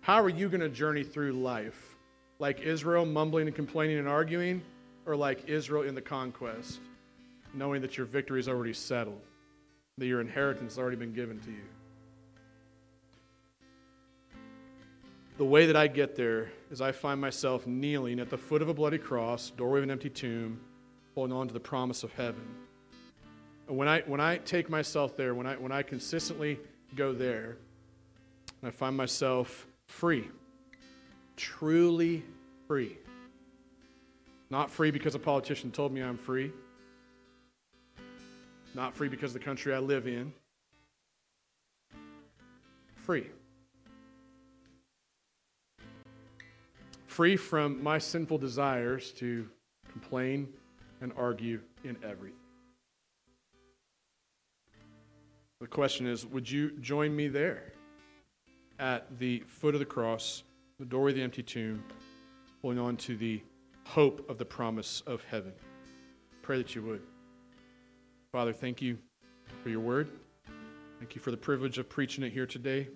[0.00, 1.97] How are you going to journey through life?
[2.38, 4.62] Like Israel, mumbling and complaining and arguing,
[5.06, 6.80] or like Israel in the conquest,
[7.54, 9.20] knowing that your victory is already settled?
[9.98, 11.64] that your inheritance has already been given to you.
[15.36, 18.68] The way that I get there is I find myself kneeling at the foot of
[18.68, 20.60] a bloody cross, doorway of an empty tomb,
[21.14, 22.42] holding on to the promise of heaven.
[23.68, 26.58] And when I, when I take myself there, when I, when I consistently
[26.96, 27.56] go there,
[28.62, 30.28] I find myself free,
[31.38, 32.22] truly
[32.66, 32.98] free.
[34.50, 36.52] Not free because a politician told me I'm free
[38.78, 40.32] not free because the country I live in.
[42.94, 43.26] Free.
[47.06, 49.48] Free from my sinful desires to
[49.90, 50.48] complain
[51.00, 52.38] and argue in everything.
[55.60, 57.72] The question is would you join me there
[58.78, 60.44] at the foot of the cross,
[60.78, 61.82] the doorway of the empty tomb,
[62.62, 63.42] holding on to the
[63.84, 65.52] hope of the promise of heaven?
[66.42, 67.02] Pray that you would.
[68.30, 68.98] Father, thank you
[69.62, 70.08] for your word.
[70.98, 72.88] Thank you for the privilege of preaching it here today.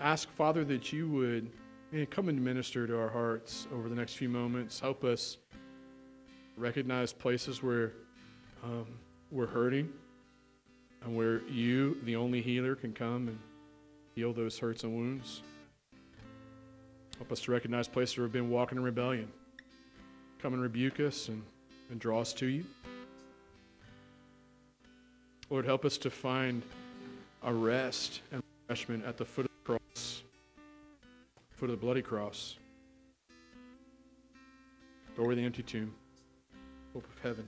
[0.00, 1.50] ask, Father, that you would
[1.92, 4.80] man, come and minister to our hearts over the next few moments.
[4.80, 5.38] Help us
[6.56, 7.92] recognize places where
[8.64, 8.86] um,
[9.30, 9.88] we're hurting
[11.04, 13.38] and where you, the only healer, can come and
[14.14, 15.42] heal those hurts and wounds.
[17.22, 19.28] Help us to recognize places where we've been walking in rebellion.
[20.40, 21.40] Come and rebuke us and,
[21.88, 22.64] and draw us to you.
[25.48, 26.64] Lord, help us to find
[27.44, 30.24] a rest and refreshment at the foot of the cross,
[31.52, 32.56] foot of the bloody cross,
[35.16, 35.94] of the empty tomb,
[36.92, 37.46] hope of heaven.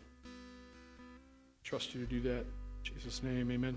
[1.65, 2.43] Trust you to do that.
[2.43, 3.77] In Jesus' name, amen.